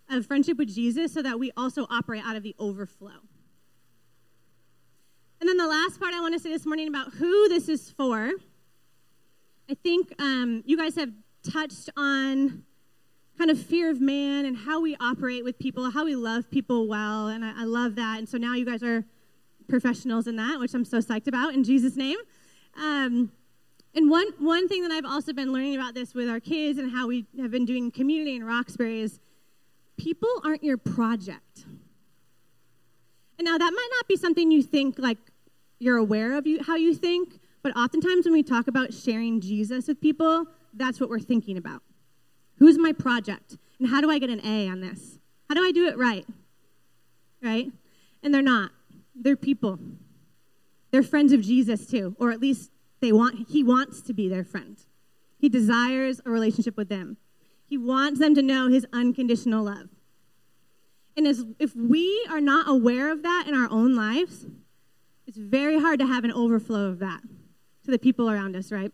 of 0.09 0.25
friendship 0.25 0.57
with 0.57 0.73
Jesus 0.73 1.13
so 1.13 1.21
that 1.21 1.37
we 1.37 1.51
also 1.57 1.85
operate 1.89 2.23
out 2.25 2.35
of 2.35 2.43
the 2.43 2.55
overflow. 2.57 3.19
And 5.39 5.49
then 5.49 5.57
the 5.57 5.67
last 5.67 5.99
part 5.99 6.13
I 6.13 6.21
want 6.21 6.33
to 6.33 6.39
say 6.39 6.49
this 6.49 6.65
morning 6.65 6.87
about 6.87 7.13
who 7.13 7.49
this 7.49 7.69
is 7.69 7.91
for. 7.91 8.31
I 9.69 9.73
think 9.73 10.13
um, 10.19 10.63
you 10.65 10.77
guys 10.77 10.95
have 10.95 11.11
touched 11.43 11.89
on 11.97 12.63
kind 13.37 13.51
of 13.51 13.61
fear 13.61 13.91
of 13.91 13.99
man 13.99 14.45
and 14.45 14.55
how 14.55 14.81
we 14.81 14.95
operate 14.99 15.43
with 15.43 15.59
people, 15.59 15.91
how 15.91 16.05
we 16.05 16.15
love 16.15 16.49
people 16.49 16.87
well, 16.87 17.27
and 17.27 17.43
I, 17.43 17.61
I 17.61 17.63
love 17.65 17.95
that. 17.95 18.17
And 18.17 18.29
so 18.29 18.37
now 18.37 18.55
you 18.55 18.65
guys 18.65 18.81
are 18.81 19.03
professionals 19.67 20.25
in 20.25 20.37
that, 20.37 20.59
which 20.59 20.73
I'm 20.73 20.85
so 20.85 20.99
psyched 20.99 21.27
about 21.27 21.53
in 21.53 21.65
Jesus' 21.65 21.97
name. 21.97 22.17
Um, 22.77 23.31
and 23.93 24.09
one, 24.09 24.27
one 24.39 24.69
thing 24.69 24.83
that 24.83 24.91
I've 24.91 25.05
also 25.05 25.33
been 25.33 25.51
learning 25.51 25.75
about 25.75 25.93
this 25.93 26.13
with 26.13 26.29
our 26.29 26.39
kids 26.39 26.79
and 26.79 26.91
how 26.91 27.07
we 27.07 27.25
have 27.39 27.51
been 27.51 27.65
doing 27.65 27.91
community 27.91 28.35
in 28.35 28.45
Roxbury 28.45 29.01
is 29.01 29.19
people 29.97 30.29
aren't 30.45 30.63
your 30.63 30.77
project. 30.77 31.65
And 33.37 33.45
now 33.45 33.57
that 33.57 33.71
might 33.71 33.89
not 33.97 34.07
be 34.07 34.15
something 34.15 34.49
you 34.49 34.63
think 34.63 34.97
like 34.97 35.17
you're 35.79 35.97
aware 35.97 36.37
of 36.37 36.47
you, 36.47 36.63
how 36.63 36.75
you 36.75 36.95
think, 36.95 37.39
but 37.63 37.75
oftentimes 37.75 38.25
when 38.25 38.33
we 38.33 38.43
talk 38.43 38.67
about 38.67 38.93
sharing 38.93 39.41
Jesus 39.41 39.87
with 39.87 39.99
people, 39.99 40.45
that's 40.73 40.99
what 40.99 41.09
we're 41.09 41.19
thinking 41.19 41.57
about. 41.57 41.81
Who's 42.59 42.77
my 42.77 42.91
project? 42.91 43.57
And 43.79 43.89
how 43.89 44.01
do 44.01 44.09
I 44.09 44.19
get 44.19 44.29
an 44.29 44.45
A 44.45 44.67
on 44.67 44.81
this? 44.81 45.19
How 45.49 45.55
do 45.55 45.63
I 45.63 45.71
do 45.71 45.87
it 45.87 45.97
right? 45.97 46.25
Right? 47.41 47.71
And 48.23 48.33
they're 48.33 48.41
not. 48.41 48.71
They're 49.15 49.35
people. 49.35 49.79
They're 50.91 51.03
friends 51.03 51.33
of 51.33 51.41
Jesus 51.41 51.85
too, 51.85 52.15
or 52.19 52.31
at 52.31 52.39
least 52.39 52.71
they 53.01 53.11
want 53.11 53.49
he 53.49 53.63
wants 53.63 54.01
to 54.01 54.13
be 54.13 54.27
their 54.27 54.43
friend. 54.43 54.77
He 55.37 55.49
desires 55.49 56.21
a 56.25 56.31
relationship 56.31 56.77
with 56.77 56.89
them. 56.89 57.17
He 57.67 57.77
wants 57.77 58.19
them 58.19 58.33
to 58.35 58.41
know 58.41 58.69
his 58.69 58.85
unconditional 58.93 59.65
love. 59.65 59.89
And 61.15 61.27
as, 61.27 61.43
if 61.59 61.75
we 61.75 62.25
are 62.29 62.41
not 62.41 62.69
aware 62.69 63.11
of 63.11 63.23
that 63.23 63.45
in 63.47 63.53
our 63.53 63.69
own 63.69 63.95
lives, 63.95 64.45
it's 65.25 65.37
very 65.37 65.79
hard 65.79 65.99
to 65.99 66.07
have 66.07 66.23
an 66.23 66.31
overflow 66.31 66.85
of 66.85 66.99
that 66.99 67.21
to 67.87 67.91
the 67.91 67.97
people 67.97 68.29
around 68.29 68.55
us, 68.55 68.69
right? 68.69 68.91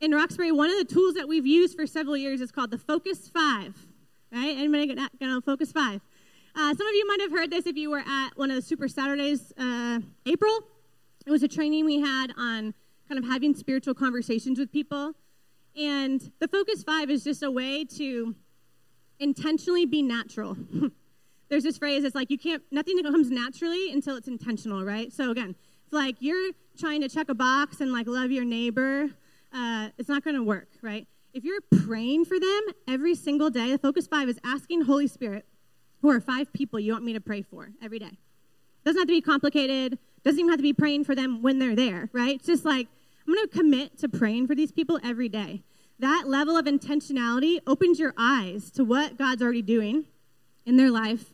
In 0.00 0.12
Roxbury, 0.12 0.52
one 0.52 0.70
of 0.70 0.76
the 0.76 0.84
tools 0.84 1.14
that 1.14 1.26
we've 1.26 1.46
used 1.46 1.74
for 1.74 1.86
several 1.86 2.18
years 2.18 2.42
is 2.42 2.52
called 2.52 2.70
the 2.70 2.76
Focus 2.76 3.30
Five, 3.30 3.74
right? 4.30 4.56
Anybody 4.58 4.94
gonna, 4.94 5.08
gonna 5.18 5.40
Focus 5.40 5.72
Five? 5.72 6.02
Uh, 6.54 6.74
some 6.74 6.86
of 6.86 6.94
you 6.94 7.06
might 7.08 7.20
have 7.22 7.32
heard 7.32 7.50
this 7.50 7.66
if 7.66 7.76
you 7.76 7.90
were 7.90 8.02
at 8.06 8.30
one 8.36 8.50
of 8.50 8.56
the 8.56 8.62
Super 8.62 8.88
Saturdays, 8.88 9.54
uh, 9.56 10.00
April. 10.26 10.58
It 11.24 11.30
was 11.30 11.42
a 11.42 11.48
training 11.48 11.86
we 11.86 11.98
had 11.98 12.34
on 12.36 12.74
kind 13.08 13.18
of 13.18 13.24
having 13.24 13.54
spiritual 13.54 13.94
conversations 13.94 14.58
with 14.58 14.70
people. 14.70 15.14
And 15.74 16.30
the 16.40 16.48
Focus 16.48 16.82
Five 16.82 17.08
is 17.08 17.24
just 17.24 17.42
a 17.42 17.50
way 17.50 17.86
to 17.96 18.34
intentionally 19.18 19.86
be 19.86 20.02
natural. 20.02 20.58
There's 21.48 21.64
this 21.64 21.78
phrase, 21.78 22.04
it's 22.04 22.14
like 22.14 22.30
you 22.30 22.38
can't, 22.38 22.62
nothing 22.70 23.02
comes 23.02 23.30
naturally 23.30 23.92
until 23.92 24.16
it's 24.16 24.28
intentional, 24.28 24.84
right? 24.84 25.10
So 25.10 25.30
again, 25.30 25.54
like 25.92 26.16
you're 26.20 26.52
trying 26.78 27.00
to 27.02 27.08
check 27.08 27.28
a 27.28 27.34
box 27.34 27.80
and 27.80 27.92
like 27.92 28.06
love 28.06 28.30
your 28.30 28.44
neighbor, 28.44 29.10
uh, 29.52 29.88
it's 29.98 30.08
not 30.08 30.24
going 30.24 30.36
to 30.36 30.42
work, 30.42 30.68
right? 30.80 31.06
If 31.34 31.44
you're 31.44 31.60
praying 31.86 32.24
for 32.24 32.38
them 32.38 32.60
every 32.88 33.14
single 33.14 33.50
day, 33.50 33.72
the 33.72 33.78
Focus 33.78 34.06
Five 34.06 34.28
is 34.28 34.38
asking 34.44 34.82
Holy 34.82 35.06
Spirit, 35.06 35.46
who 36.00 36.10
are 36.10 36.20
five 36.20 36.52
people 36.52 36.80
you 36.80 36.92
want 36.92 37.04
me 37.04 37.12
to 37.12 37.20
pray 37.20 37.42
for 37.42 37.70
every 37.82 37.98
day. 37.98 38.18
Doesn't 38.84 38.98
have 38.98 39.08
to 39.08 39.14
be 39.14 39.20
complicated. 39.20 39.98
Doesn't 40.24 40.38
even 40.38 40.50
have 40.50 40.58
to 40.58 40.62
be 40.62 40.72
praying 40.72 41.04
for 41.04 41.14
them 41.14 41.42
when 41.42 41.58
they're 41.58 41.76
there, 41.76 42.10
right? 42.12 42.36
It's 42.36 42.46
just 42.46 42.64
like, 42.64 42.88
I'm 43.26 43.34
going 43.34 43.46
to 43.46 43.56
commit 43.56 43.98
to 43.98 44.08
praying 44.08 44.46
for 44.46 44.54
these 44.54 44.72
people 44.72 44.98
every 45.04 45.28
day. 45.28 45.62
That 45.98 46.24
level 46.26 46.56
of 46.56 46.66
intentionality 46.66 47.60
opens 47.66 48.00
your 48.00 48.12
eyes 48.18 48.70
to 48.72 48.84
what 48.84 49.16
God's 49.16 49.42
already 49.42 49.62
doing 49.62 50.04
in 50.66 50.76
their 50.76 50.90
life 50.90 51.32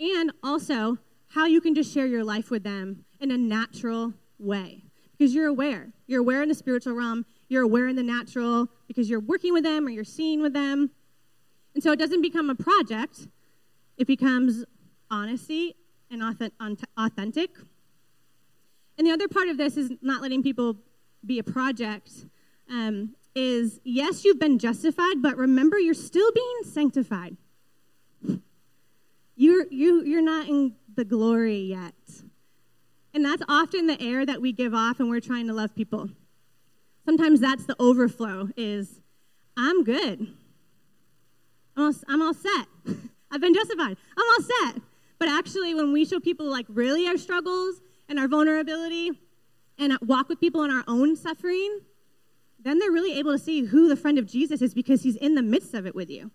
and 0.00 0.32
also 0.42 0.98
how 1.28 1.46
you 1.46 1.60
can 1.60 1.74
just 1.74 1.92
share 1.92 2.06
your 2.06 2.24
life 2.24 2.50
with 2.50 2.64
them 2.64 3.04
in 3.24 3.30
a 3.30 3.38
natural 3.38 4.12
way 4.38 4.82
because 5.16 5.34
you're 5.34 5.48
aware. 5.48 5.88
You're 6.06 6.20
aware 6.20 6.42
in 6.42 6.48
the 6.48 6.54
spiritual 6.54 6.92
realm, 6.92 7.24
you're 7.48 7.62
aware 7.62 7.88
in 7.88 7.96
the 7.96 8.02
natural 8.02 8.68
because 8.86 9.08
you're 9.08 9.20
working 9.20 9.52
with 9.52 9.64
them 9.64 9.86
or 9.86 9.90
you're 9.90 10.04
seeing 10.04 10.42
with 10.42 10.52
them. 10.52 10.90
And 11.74 11.82
so 11.82 11.90
it 11.90 11.98
doesn't 11.98 12.20
become 12.20 12.50
a 12.50 12.54
project, 12.54 13.26
it 13.96 14.06
becomes 14.06 14.64
honesty 15.10 15.74
and 16.10 16.22
authentic. 16.98 17.50
And 18.98 19.06
the 19.06 19.10
other 19.10 19.26
part 19.26 19.48
of 19.48 19.56
this 19.56 19.76
is 19.76 19.90
not 20.02 20.20
letting 20.20 20.42
people 20.42 20.76
be 21.24 21.38
a 21.38 21.42
project. 21.42 22.26
Um, 22.70 23.14
is 23.34 23.80
yes, 23.82 24.24
you've 24.24 24.38
been 24.38 24.58
justified, 24.58 25.20
but 25.20 25.36
remember 25.36 25.78
you're 25.78 25.94
still 25.94 26.30
being 26.32 26.60
sanctified. 26.64 27.36
You're, 29.36 29.66
you, 29.70 30.04
you're 30.04 30.22
not 30.22 30.48
in 30.48 30.76
the 30.94 31.04
glory 31.04 31.58
yet. 31.58 31.94
And 33.14 33.24
that's 33.24 33.42
often 33.48 33.86
the 33.86 34.00
air 34.02 34.26
that 34.26 34.42
we 34.42 34.52
give 34.52 34.74
off 34.74 34.98
when 34.98 35.08
we're 35.08 35.20
trying 35.20 35.46
to 35.46 35.52
love 35.52 35.74
people. 35.74 36.10
Sometimes 37.04 37.40
that's 37.40 37.64
the 37.64 37.76
overflow 37.78 38.48
is, 38.56 39.00
I'm 39.56 39.84
good. 39.84 40.26
I'm 41.76 41.84
all, 41.84 41.92
I'm 42.08 42.22
all 42.22 42.34
set. 42.34 42.66
I've 43.30 43.40
been 43.40 43.54
justified. 43.54 43.96
I'm 44.16 44.26
all 44.28 44.42
set. 44.42 44.82
But 45.18 45.28
actually, 45.28 45.74
when 45.74 45.92
we 45.92 46.04
show 46.04 46.18
people 46.18 46.46
like 46.46 46.66
really 46.68 47.06
our 47.06 47.16
struggles 47.16 47.80
and 48.08 48.18
our 48.18 48.26
vulnerability 48.26 49.12
and 49.78 49.96
walk 50.02 50.28
with 50.28 50.40
people 50.40 50.64
in 50.64 50.70
our 50.70 50.84
own 50.88 51.16
suffering, 51.16 51.80
then 52.62 52.78
they're 52.78 52.90
really 52.90 53.18
able 53.18 53.32
to 53.32 53.38
see 53.38 53.62
who 53.64 53.88
the 53.88 53.96
friend 53.96 54.18
of 54.18 54.26
Jesus 54.26 54.60
is 54.60 54.74
because 54.74 55.02
he's 55.02 55.16
in 55.16 55.34
the 55.34 55.42
midst 55.42 55.74
of 55.74 55.86
it 55.86 55.94
with 55.94 56.10
you, 56.10 56.30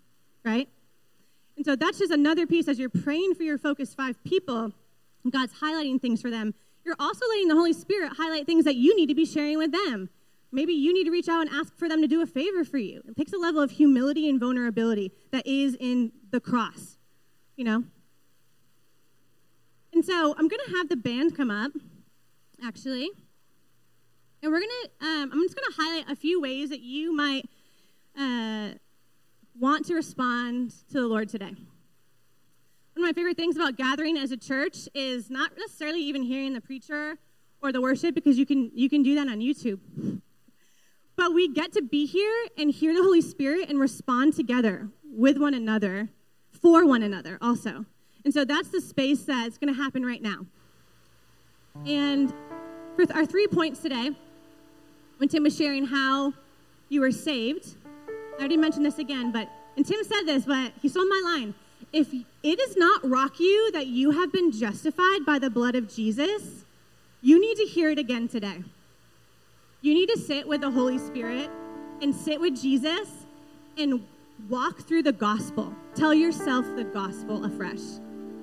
right? 0.46 0.70
And 1.58 1.66
so 1.66 1.76
that's 1.76 2.00
just 2.00 2.12
another 2.12 2.48
piece 2.48 2.68
as 2.68 2.80
you're 2.80 2.90
praying 2.90 3.36
for 3.36 3.44
your 3.44 3.58
focus 3.58 3.94
five 3.94 4.24
people, 4.24 4.72
God's 5.30 5.54
highlighting 5.54 6.02
things 6.02 6.22
for 6.22 6.30
them. 6.30 6.54
You're 6.90 6.96
also 6.98 7.28
letting 7.30 7.50
the 7.50 7.54
Holy 7.54 7.74
Spirit 7.74 8.14
highlight 8.18 8.48
things 8.48 8.66
that 8.66 8.76
you 8.76 8.96
need 8.96 9.10
to 9.10 9.14
be 9.14 9.24
sharing 9.24 9.60
with 9.60 9.72
them. 9.72 10.10
Maybe 10.52 10.74
you 10.74 10.92
need 10.92 11.04
to 11.04 11.12
reach 11.12 11.30
out 11.30 11.42
and 11.42 11.50
ask 11.52 11.78
for 11.78 11.88
them 11.88 12.02
to 12.02 12.08
do 12.08 12.24
a 12.24 12.26
favor 12.26 12.64
for 12.64 12.80
you. 12.80 13.04
It 13.08 13.16
takes 13.16 13.32
a 13.32 13.38
level 13.38 13.62
of 13.62 13.70
humility 13.70 14.28
and 14.28 14.40
vulnerability 14.40 15.12
that 15.30 15.46
is 15.46 15.78
in 15.80 16.12
the 16.32 16.40
cross, 16.40 16.98
you 17.56 17.64
know? 17.64 17.84
And 19.94 20.04
so 20.04 20.34
I'm 20.36 20.48
going 20.48 20.62
to 20.66 20.78
have 20.78 20.90
the 20.90 20.96
band 20.96 21.38
come 21.38 21.52
up, 21.52 21.74
actually. 22.66 23.12
And 24.42 24.52
we're 24.52 24.62
going 24.62 24.72
to, 24.82 25.06
um, 25.06 25.30
I'm 25.32 25.44
just 25.44 25.56
going 25.56 25.72
to 25.72 25.76
highlight 25.80 26.10
a 26.10 26.16
few 26.16 26.42
ways 26.42 26.70
that 26.70 26.82
you 26.82 27.16
might 27.16 27.48
uh, 28.18 28.70
want 29.60 29.86
to 29.86 29.94
respond 29.94 30.74
to 30.88 30.94
the 31.02 31.08
Lord 31.08 31.30
today. 31.30 31.54
One 33.00 33.08
of 33.08 33.16
my 33.16 33.22
favorite 33.22 33.38
things 33.38 33.56
about 33.56 33.78
gathering 33.78 34.18
as 34.18 34.34
a 34.34 34.36
church 34.36 34.90
is 34.94 35.30
not 35.30 35.52
necessarily 35.58 36.02
even 36.02 36.22
hearing 36.22 36.52
the 36.52 36.60
preacher 36.60 37.18
or 37.62 37.72
the 37.72 37.80
worship 37.80 38.14
because 38.14 38.38
you 38.38 38.46
can 38.46 38.72
you 38.76 38.90
can 38.90 39.04
do 39.04 39.16
that 39.16 39.30
on 39.30 39.40
YouTube. 39.40 39.80
But 41.16 41.34
we 41.34 41.48
get 41.48 41.72
to 41.74 41.82
be 41.82 42.06
here 42.06 42.48
and 42.58 42.70
hear 42.70 42.94
the 42.94 43.02
Holy 43.02 43.22
Spirit 43.22 43.70
and 43.70 43.80
respond 43.80 44.34
together 44.34 44.90
with 45.04 45.38
one 45.38 45.54
another, 45.54 46.10
for 46.52 46.86
one 46.86 47.02
another 47.02 47.38
also. 47.42 47.86
And 48.26 48.34
so 48.34 48.44
that's 48.44 48.68
the 48.68 48.82
space 48.82 49.24
that's 49.24 49.58
going 49.58 49.74
to 49.74 49.82
happen 49.82 50.06
right 50.06 50.22
now. 50.22 50.46
And 51.86 52.34
for 52.98 53.06
our 53.14 53.26
three 53.26 53.48
points 53.48 53.80
today, 53.80 54.12
when 55.18 55.30
Tim 55.30 55.44
was 55.44 55.56
sharing 55.56 55.86
how 55.86 56.34
you 56.90 57.00
were 57.00 57.12
saved. 57.12 57.76
I 58.08 58.40
already 58.40 58.58
mentioned 58.58 58.86
this 58.86 59.00
again, 59.00 59.32
but, 59.32 59.50
and 59.78 59.86
Tim 59.86 60.04
said 60.04 60.24
this, 60.24 60.44
but 60.44 60.74
he 60.82 60.90
stole 60.90 61.08
my 61.08 61.22
line. 61.24 61.54
If 61.92 62.14
it 62.14 62.60
does 62.60 62.78
not 62.78 63.08
rock 63.10 63.40
you 63.40 63.72
that 63.72 63.88
you 63.88 64.12
have 64.12 64.32
been 64.32 64.52
justified 64.52 65.26
by 65.26 65.40
the 65.40 65.50
blood 65.50 65.76
of 65.76 65.94
Jesus, 65.94 66.64
you 67.22 67.40
need 67.40 67.58
to 67.58 67.66
hear 67.66 67.90
it 67.90 68.00
again 68.00 68.28
today. 68.28 68.64
You 69.82 69.94
need 69.94 70.10
to 70.10 70.18
sit 70.18 70.48
with 70.48 70.62
the 70.62 70.72
Holy 70.72 70.98
Spirit 70.98 71.50
and 72.02 72.14
sit 72.14 72.40
with 72.40 72.62
Jesus 72.62 73.10
and 73.78 74.06
walk 74.50 74.88
through 74.88 75.04
the 75.04 75.12
gospel. 75.12 75.74
Tell 75.96 76.14
yourself 76.14 76.66
the 76.76 76.84
gospel 76.84 77.46
afresh. 77.46 77.82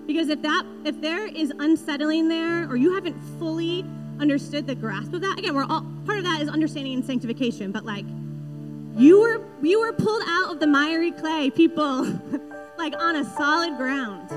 Because 0.06 0.28
if 0.28 0.42
that 0.42 0.64
if 0.84 1.00
there 1.00 1.26
is 1.26 1.52
unsettling 1.58 2.28
there 2.28 2.68
or 2.70 2.76
you 2.76 2.94
haven't 2.94 3.20
fully 3.38 3.84
understood 4.20 4.66
the 4.66 4.74
grasp 4.74 5.12
of 5.12 5.20
that. 5.20 5.38
Again, 5.38 5.54
we're 5.54 5.64
all 5.64 5.84
part 6.04 6.18
of 6.18 6.24
that 6.24 6.40
is 6.40 6.48
understanding 6.48 6.94
and 6.94 7.04
sanctification, 7.04 7.72
but 7.72 7.84
like 7.84 8.04
you 8.96 9.20
were 9.20 9.42
you 9.62 9.80
were 9.80 9.92
pulled 9.92 10.22
out 10.26 10.52
of 10.52 10.60
the 10.60 10.66
miry 10.66 11.12
clay, 11.12 11.50
people, 11.50 12.04
like 12.78 12.94
on 12.98 13.16
a 13.16 13.24
solid 13.36 13.76
ground. 13.76 14.30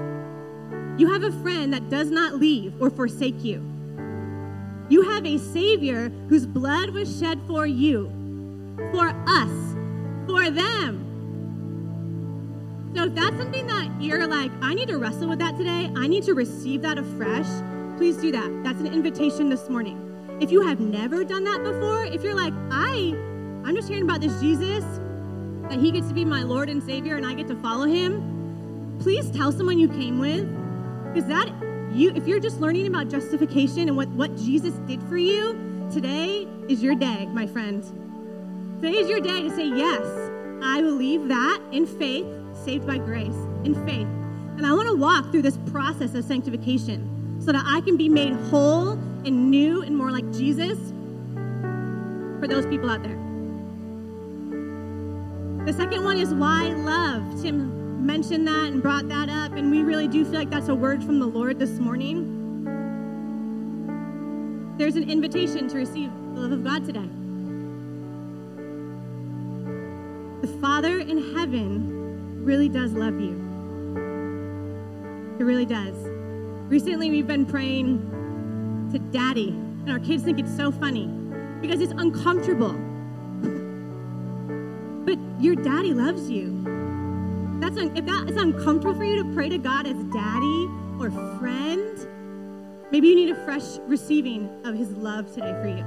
You 1.00 1.12
have 1.12 1.24
a 1.24 1.32
friend 1.42 1.74
that 1.74 1.90
does 1.90 2.12
not 2.12 2.36
leave 2.36 2.74
or 2.82 2.90
forsake 2.90 3.44
you. 3.44 3.66
You 4.90 5.04
have 5.04 5.26
a 5.26 5.38
Savior 5.38 6.10
whose 6.30 6.46
blood 6.46 6.90
was 6.90 7.20
shed 7.20 7.40
for 7.48 7.68
you, 7.68 8.10
for 8.92 9.10
us, 9.28 9.76
for 10.28 10.50
them. 10.50 11.06
So 12.96 13.04
if 13.06 13.16
that's 13.16 13.38
something 13.38 13.68
that 13.68 13.90
you're 14.02 14.28
like, 14.28 14.52
I 14.62 14.74
need 14.74 14.88
to 14.88 14.98
wrestle 14.98 15.30
with 15.30 15.40
that 15.40 15.58
today, 15.58 15.92
I 15.96 16.08
need 16.08 16.24
to 16.24 16.34
receive 16.34 16.82
that 16.82 16.98
afresh 16.98 17.48
please 18.00 18.16
do 18.16 18.32
that. 18.32 18.64
That's 18.64 18.80
an 18.80 18.88
invitation 18.88 19.50
this 19.50 19.68
morning. 19.68 20.38
If 20.40 20.54
you 20.54 20.66
have 20.66 20.80
never 20.80 21.26
done 21.26 21.44
that 21.44 21.62
before, 21.66 22.06
if 22.06 22.24
you're 22.24 22.34
like, 22.34 22.54
I, 22.72 23.14
I'm 23.66 23.76
just 23.76 23.90
hearing 23.90 24.04
about 24.04 24.22
this 24.22 24.40
Jesus, 24.40 24.86
that 25.70 25.80
he 25.80 25.92
gets 25.92 26.08
to 26.08 26.14
be 26.14 26.26
my 26.26 26.44
Lord 26.44 26.70
and 26.70 26.82
Savior 26.82 27.16
and 27.16 27.26
I 27.26 27.34
get 27.36 27.48
to 27.48 27.56
follow 27.56 27.86
him, 27.86 28.98
please 29.00 29.30
tell 29.32 29.52
someone 29.52 29.78
you 29.78 29.88
came 29.88 30.20
with. 30.20 30.48
Because 31.14 31.30
that 31.30 31.50
you 31.92 32.12
if 32.16 32.28
you're 32.28 32.40
just 32.40 32.60
learning 32.60 32.88
about 32.88 33.08
justification 33.08 33.88
and 33.88 33.96
what, 33.96 34.08
what 34.10 34.36
Jesus 34.36 34.74
did 34.88 35.02
for 35.04 35.18
you, 35.18 35.90
today 35.92 36.48
is 36.68 36.84
your 36.84 36.96
day, 36.96 37.26
my 37.28 37.48
friend. 37.48 37.84
Today 38.82 38.98
is 38.98 39.10
your 39.10 39.20
day 39.20 39.42
to 39.42 39.56
say, 39.56 39.68
Yes, 39.68 40.02
I 40.64 40.82
believe 40.82 41.28
that 41.28 41.62
in 41.72 41.86
faith, 41.86 42.26
saved 42.64 42.86
by 42.86 42.98
grace, 42.98 43.36
in 43.64 43.76
faith. 43.86 44.08
And 44.58 44.66
I 44.66 44.74
want 44.74 44.90
to 44.90 44.96
walk 44.96 45.32
through 45.32 45.44
this 45.44 45.58
process 45.72 46.16
of 46.16 46.26
sanctification 46.26 47.42
so 47.42 47.52
that 47.52 47.64
I 47.66 47.82
can 47.82 47.96
be 47.96 48.10
made 48.10 48.34
whole 48.34 48.92
and 49.26 49.50
new 49.50 49.82
and 49.82 49.96
more 49.96 50.12
like 50.12 50.30
Jesus 50.34 50.78
for 52.40 52.48
those 52.48 52.66
people 52.66 52.90
out 52.90 53.04
there. 53.04 53.29
The 55.70 55.76
second 55.76 56.04
one 56.04 56.18
is 56.18 56.34
why 56.34 56.70
love. 56.70 57.44
Tim 57.44 58.04
mentioned 58.04 58.48
that 58.48 58.72
and 58.72 58.82
brought 58.82 59.08
that 59.10 59.30
up, 59.30 59.52
and 59.52 59.70
we 59.70 59.84
really 59.84 60.08
do 60.08 60.26
feel 60.26 60.34
like 60.34 60.50
that's 60.50 60.68
a 60.68 60.74
word 60.74 61.04
from 61.04 61.20
the 61.20 61.28
Lord 61.28 61.60
this 61.60 61.78
morning. 61.78 62.66
There's 64.80 64.96
an 64.96 65.08
invitation 65.08 65.68
to 65.68 65.78
receive 65.78 66.10
the 66.34 66.42
love 66.42 66.54
of 66.54 66.64
God 66.64 66.86
today. 66.88 67.08
The 70.42 70.60
Father 70.60 70.98
in 70.98 71.36
heaven 71.36 72.44
really 72.44 72.68
does 72.68 72.94
love 72.94 73.20
you. 73.20 73.36
It 75.40 75.44
really 75.44 75.68
does. 75.68 75.94
Recently, 76.68 77.12
we've 77.12 77.28
been 77.28 77.46
praying 77.46 78.90
to 78.92 78.98
Daddy, 78.98 79.50
and 79.50 79.92
our 79.92 80.00
kids 80.00 80.24
think 80.24 80.40
it's 80.40 80.58
so 80.58 80.72
funny 80.72 81.06
because 81.62 81.80
it's 81.80 81.94
uncomfortable. 81.94 82.89
But 85.10 85.18
your 85.42 85.56
daddy 85.56 85.94
loves 85.94 86.30
you. 86.30 86.64
That's 87.60 87.78
un- 87.78 87.98
if 87.98 88.06
that 88.06 88.30
is 88.30 88.38
uncomfortable 88.38 88.94
for 88.94 89.04
you 89.04 89.24
to 89.24 89.34
pray 89.34 89.50
to 89.50 89.58
God 89.58 89.88
as 89.88 89.98
daddy 90.14 90.70
or 91.00 91.10
friend, 91.40 92.08
maybe 92.92 93.08
you 93.08 93.16
need 93.16 93.32
a 93.32 93.44
fresh 93.44 93.80
receiving 93.88 94.48
of 94.66 94.76
his 94.76 94.92
love 94.92 95.34
today 95.34 95.52
for 95.62 95.68
you. 95.68 95.84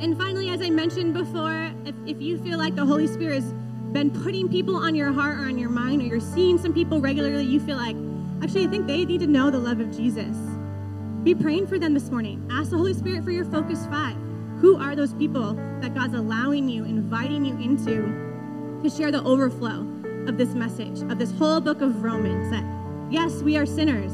And 0.00 0.16
finally, 0.16 0.50
as 0.50 0.62
I 0.62 0.70
mentioned 0.70 1.14
before, 1.14 1.72
if, 1.84 1.94
if 2.06 2.20
you 2.20 2.38
feel 2.38 2.58
like 2.58 2.76
the 2.76 2.86
Holy 2.86 3.08
Spirit 3.08 3.42
has 3.42 3.52
been 3.92 4.10
putting 4.10 4.48
people 4.48 4.76
on 4.76 4.94
your 4.94 5.12
heart 5.12 5.38
or 5.38 5.44
on 5.44 5.58
your 5.58 5.70
mind, 5.70 6.02
or 6.02 6.04
you're 6.04 6.20
seeing 6.20 6.58
some 6.58 6.72
people 6.72 7.00
regularly, 7.00 7.44
you 7.44 7.58
feel 7.58 7.76
like, 7.76 7.96
actually, 8.42 8.66
I 8.66 8.68
think 8.68 8.86
they 8.86 9.04
need 9.04 9.20
to 9.20 9.26
know 9.26 9.50
the 9.50 9.58
love 9.58 9.80
of 9.80 9.90
Jesus. 9.96 10.36
be 11.24 11.34
praying 11.34 11.66
for 11.66 11.78
them 11.78 11.94
this 11.94 12.10
morning. 12.10 12.46
Ask 12.52 12.70
the 12.70 12.76
Holy 12.76 12.94
Spirit 12.94 13.24
for 13.24 13.30
your 13.30 13.46
focus 13.46 13.86
five. 13.86 14.23
Who 14.60 14.76
are 14.76 14.94
those 14.96 15.12
people 15.14 15.54
that 15.80 15.94
God's 15.94 16.14
allowing 16.14 16.68
you, 16.68 16.84
inviting 16.84 17.44
you 17.44 17.56
into 17.56 18.80
to 18.82 18.90
share 18.90 19.10
the 19.10 19.22
overflow 19.24 19.86
of 20.26 20.38
this 20.38 20.54
message, 20.54 21.02
of 21.10 21.18
this 21.18 21.32
whole 21.32 21.60
book 21.60 21.80
of 21.80 22.02
Romans? 22.02 22.50
That 22.50 22.64
yes, 23.10 23.42
we 23.42 23.56
are 23.56 23.66
sinners, 23.66 24.12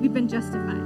we've 0.00 0.12
been 0.12 0.28
justified. 0.28 0.76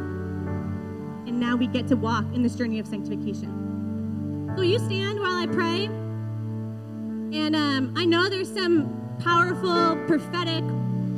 And 1.27 1.41
now 1.41 1.57
we 1.57 1.67
get 1.67 1.89
to 1.89 1.97
walk 1.97 2.25
in 2.35 2.43
this 2.43 2.55
journey 2.55 2.79
of 2.79 2.87
sanctification. 2.87 4.53
So 4.57 4.63
you 4.63 4.79
stand 4.79 5.19
while 5.21 5.37
I 5.37 5.47
pray. 5.47 5.87
And 5.87 7.57
um, 7.57 7.95
I 7.97 8.05
know 8.05 8.29
there's 8.29 8.53
some 8.53 9.19
powerful 9.23 9.97
prophetic 10.07 10.65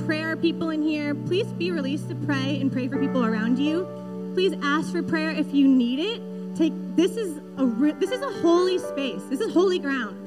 prayer 0.06 0.36
people 0.36 0.70
in 0.70 0.82
here. 0.82 1.14
Please 1.14 1.52
be 1.52 1.70
released 1.70 2.08
to 2.08 2.14
pray 2.14 2.58
and 2.60 2.72
pray 2.72 2.88
for 2.88 2.98
people 2.98 3.24
around 3.24 3.58
you. 3.58 3.86
Please 4.34 4.54
ask 4.62 4.90
for 4.90 5.02
prayer 5.02 5.30
if 5.30 5.52
you 5.52 5.68
need 5.68 5.98
it. 5.98 6.27
Take 6.58 6.72
this 6.96 7.16
is 7.16 7.38
a 7.56 7.66
this 8.00 8.10
is 8.10 8.20
a 8.20 8.32
holy 8.40 8.78
space. 8.78 9.22
This 9.30 9.40
is 9.40 9.52
holy 9.52 9.78
ground. 9.78 10.26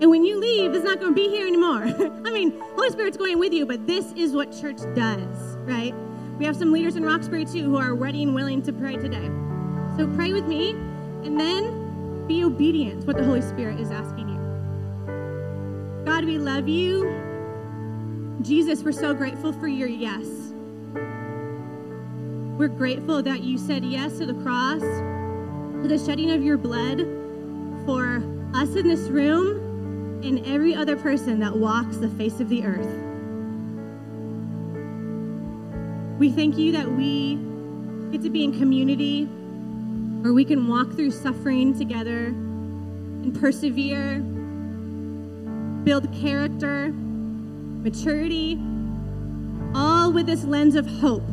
And 0.00 0.08
when 0.08 0.24
you 0.24 0.38
leave, 0.38 0.72
it's 0.72 0.84
not 0.84 1.00
going 1.00 1.12
to 1.12 1.20
be 1.20 1.28
here 1.28 1.48
anymore. 1.48 1.82
I 2.24 2.30
mean, 2.30 2.52
Holy 2.76 2.90
Spirit's 2.90 3.16
going 3.16 3.40
with 3.40 3.52
you, 3.52 3.66
but 3.66 3.84
this 3.84 4.12
is 4.12 4.32
what 4.32 4.52
church 4.52 4.78
does, 4.94 5.56
right? 5.66 5.92
We 6.38 6.44
have 6.44 6.56
some 6.56 6.70
leaders 6.70 6.94
in 6.94 7.04
Roxbury 7.04 7.44
too 7.44 7.64
who 7.64 7.76
are 7.76 7.94
ready 7.96 8.22
and 8.22 8.36
willing 8.36 8.62
to 8.62 8.72
pray 8.72 8.94
today. 8.94 9.28
So 9.96 10.06
pray 10.14 10.32
with 10.32 10.46
me 10.46 10.70
and 10.70 11.40
then 11.40 12.26
be 12.28 12.44
obedient 12.44 13.00
to 13.00 13.06
what 13.08 13.16
the 13.16 13.24
Holy 13.24 13.42
Spirit 13.42 13.80
is 13.80 13.90
asking 13.90 14.28
you. 14.28 16.04
God, 16.04 16.24
we 16.24 16.38
love 16.38 16.68
you. 16.68 17.10
Jesus, 18.42 18.84
we're 18.84 18.92
so 18.92 19.12
grateful 19.12 19.52
for 19.52 19.66
your 19.66 19.88
yes. 19.88 20.26
We're 22.58 22.68
grateful 22.68 23.22
that 23.24 23.42
you 23.42 23.58
said 23.58 23.84
yes 23.84 24.18
to 24.18 24.26
the 24.26 24.34
cross, 24.34 24.82
to 25.84 25.98
the 25.98 26.02
shedding 26.02 26.30
of 26.30 26.42
your 26.42 26.56
blood 26.56 27.00
for 27.84 28.22
us 28.54 28.74
in 28.74 28.88
this 28.88 29.00
room 29.10 30.22
and 30.24 30.46
every 30.46 30.74
other 30.74 30.96
person 30.96 31.38
that 31.38 31.54
walks 31.54 31.98
the 31.98 32.08
face 32.08 32.40
of 32.40 32.48
the 32.48 32.64
earth. 32.64 32.88
We 36.18 36.30
thank 36.30 36.56
you 36.56 36.72
that 36.72 36.90
we 36.90 37.34
get 38.10 38.22
to 38.22 38.30
be 38.30 38.44
in 38.44 38.58
community 38.58 39.26
where 40.22 40.32
we 40.32 40.46
can 40.46 40.68
walk 40.68 40.92
through 40.92 41.10
suffering 41.10 41.76
together 41.76 42.28
and 42.28 43.38
persevere, 43.38 44.20
build 45.84 46.10
character, 46.14 46.94
maturity, 46.94 48.58
all 49.74 50.10
with 50.10 50.24
this 50.24 50.44
lens 50.44 50.76
of 50.76 50.86
hope 50.86 51.28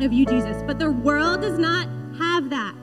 of 0.00 0.14
you, 0.14 0.24
Jesus. 0.24 0.62
But 0.66 0.78
the 0.78 0.90
world 0.90 1.42
does 1.42 1.58
not 1.58 1.86
have 2.16 2.48
that. 2.48 2.79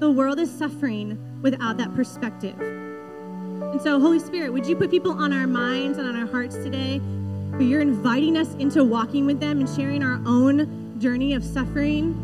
The 0.00 0.10
world 0.10 0.40
is 0.40 0.50
suffering 0.50 1.40
without 1.42 1.76
that 1.76 1.94
perspective. 1.94 2.58
And 2.58 3.80
so, 3.82 4.00
Holy 4.00 4.18
Spirit, 4.18 4.50
would 4.50 4.66
you 4.66 4.74
put 4.74 4.90
people 4.90 5.12
on 5.12 5.32
our 5.32 5.46
minds 5.46 5.98
and 5.98 6.08
on 6.08 6.16
our 6.16 6.26
hearts 6.26 6.56
today 6.56 6.98
where 6.98 7.60
you're 7.60 7.82
inviting 7.82 8.38
us 8.38 8.54
into 8.54 8.82
walking 8.82 9.26
with 9.26 9.40
them 9.40 9.60
and 9.60 9.68
sharing 9.68 10.02
our 10.02 10.20
own 10.24 10.98
journey 10.98 11.34
of 11.34 11.44
suffering? 11.44 12.16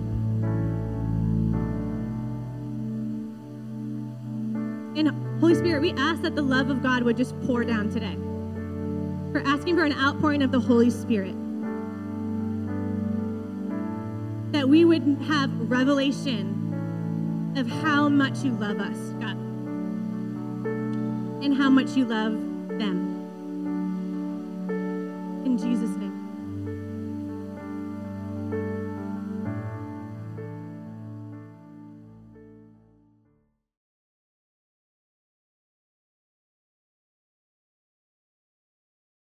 And 4.96 5.10
Holy 5.38 5.54
Spirit, 5.54 5.82
we 5.82 5.92
ask 5.92 6.22
that 6.22 6.34
the 6.34 6.42
love 6.42 6.70
of 6.70 6.82
God 6.82 7.02
would 7.02 7.18
just 7.18 7.38
pour 7.42 7.62
down 7.62 7.90
today. 7.90 8.16
We're 8.16 9.46
asking 9.46 9.76
for 9.76 9.84
an 9.84 9.92
outpouring 9.92 10.42
of 10.42 10.50
the 10.50 10.60
Holy 10.60 10.88
Spirit. 10.88 11.36
that 14.52 14.66
we 14.66 14.86
would 14.86 15.02
have 15.28 15.50
revelation 15.70 16.65
of 17.56 17.66
how 17.66 18.06
much 18.08 18.44
you 18.44 18.52
love 18.52 18.78
us, 18.80 18.98
God, 19.18 19.36
and 21.42 21.56
how 21.56 21.70
much 21.70 21.96
you 21.96 22.04
love 22.04 22.32
them. 22.78 23.05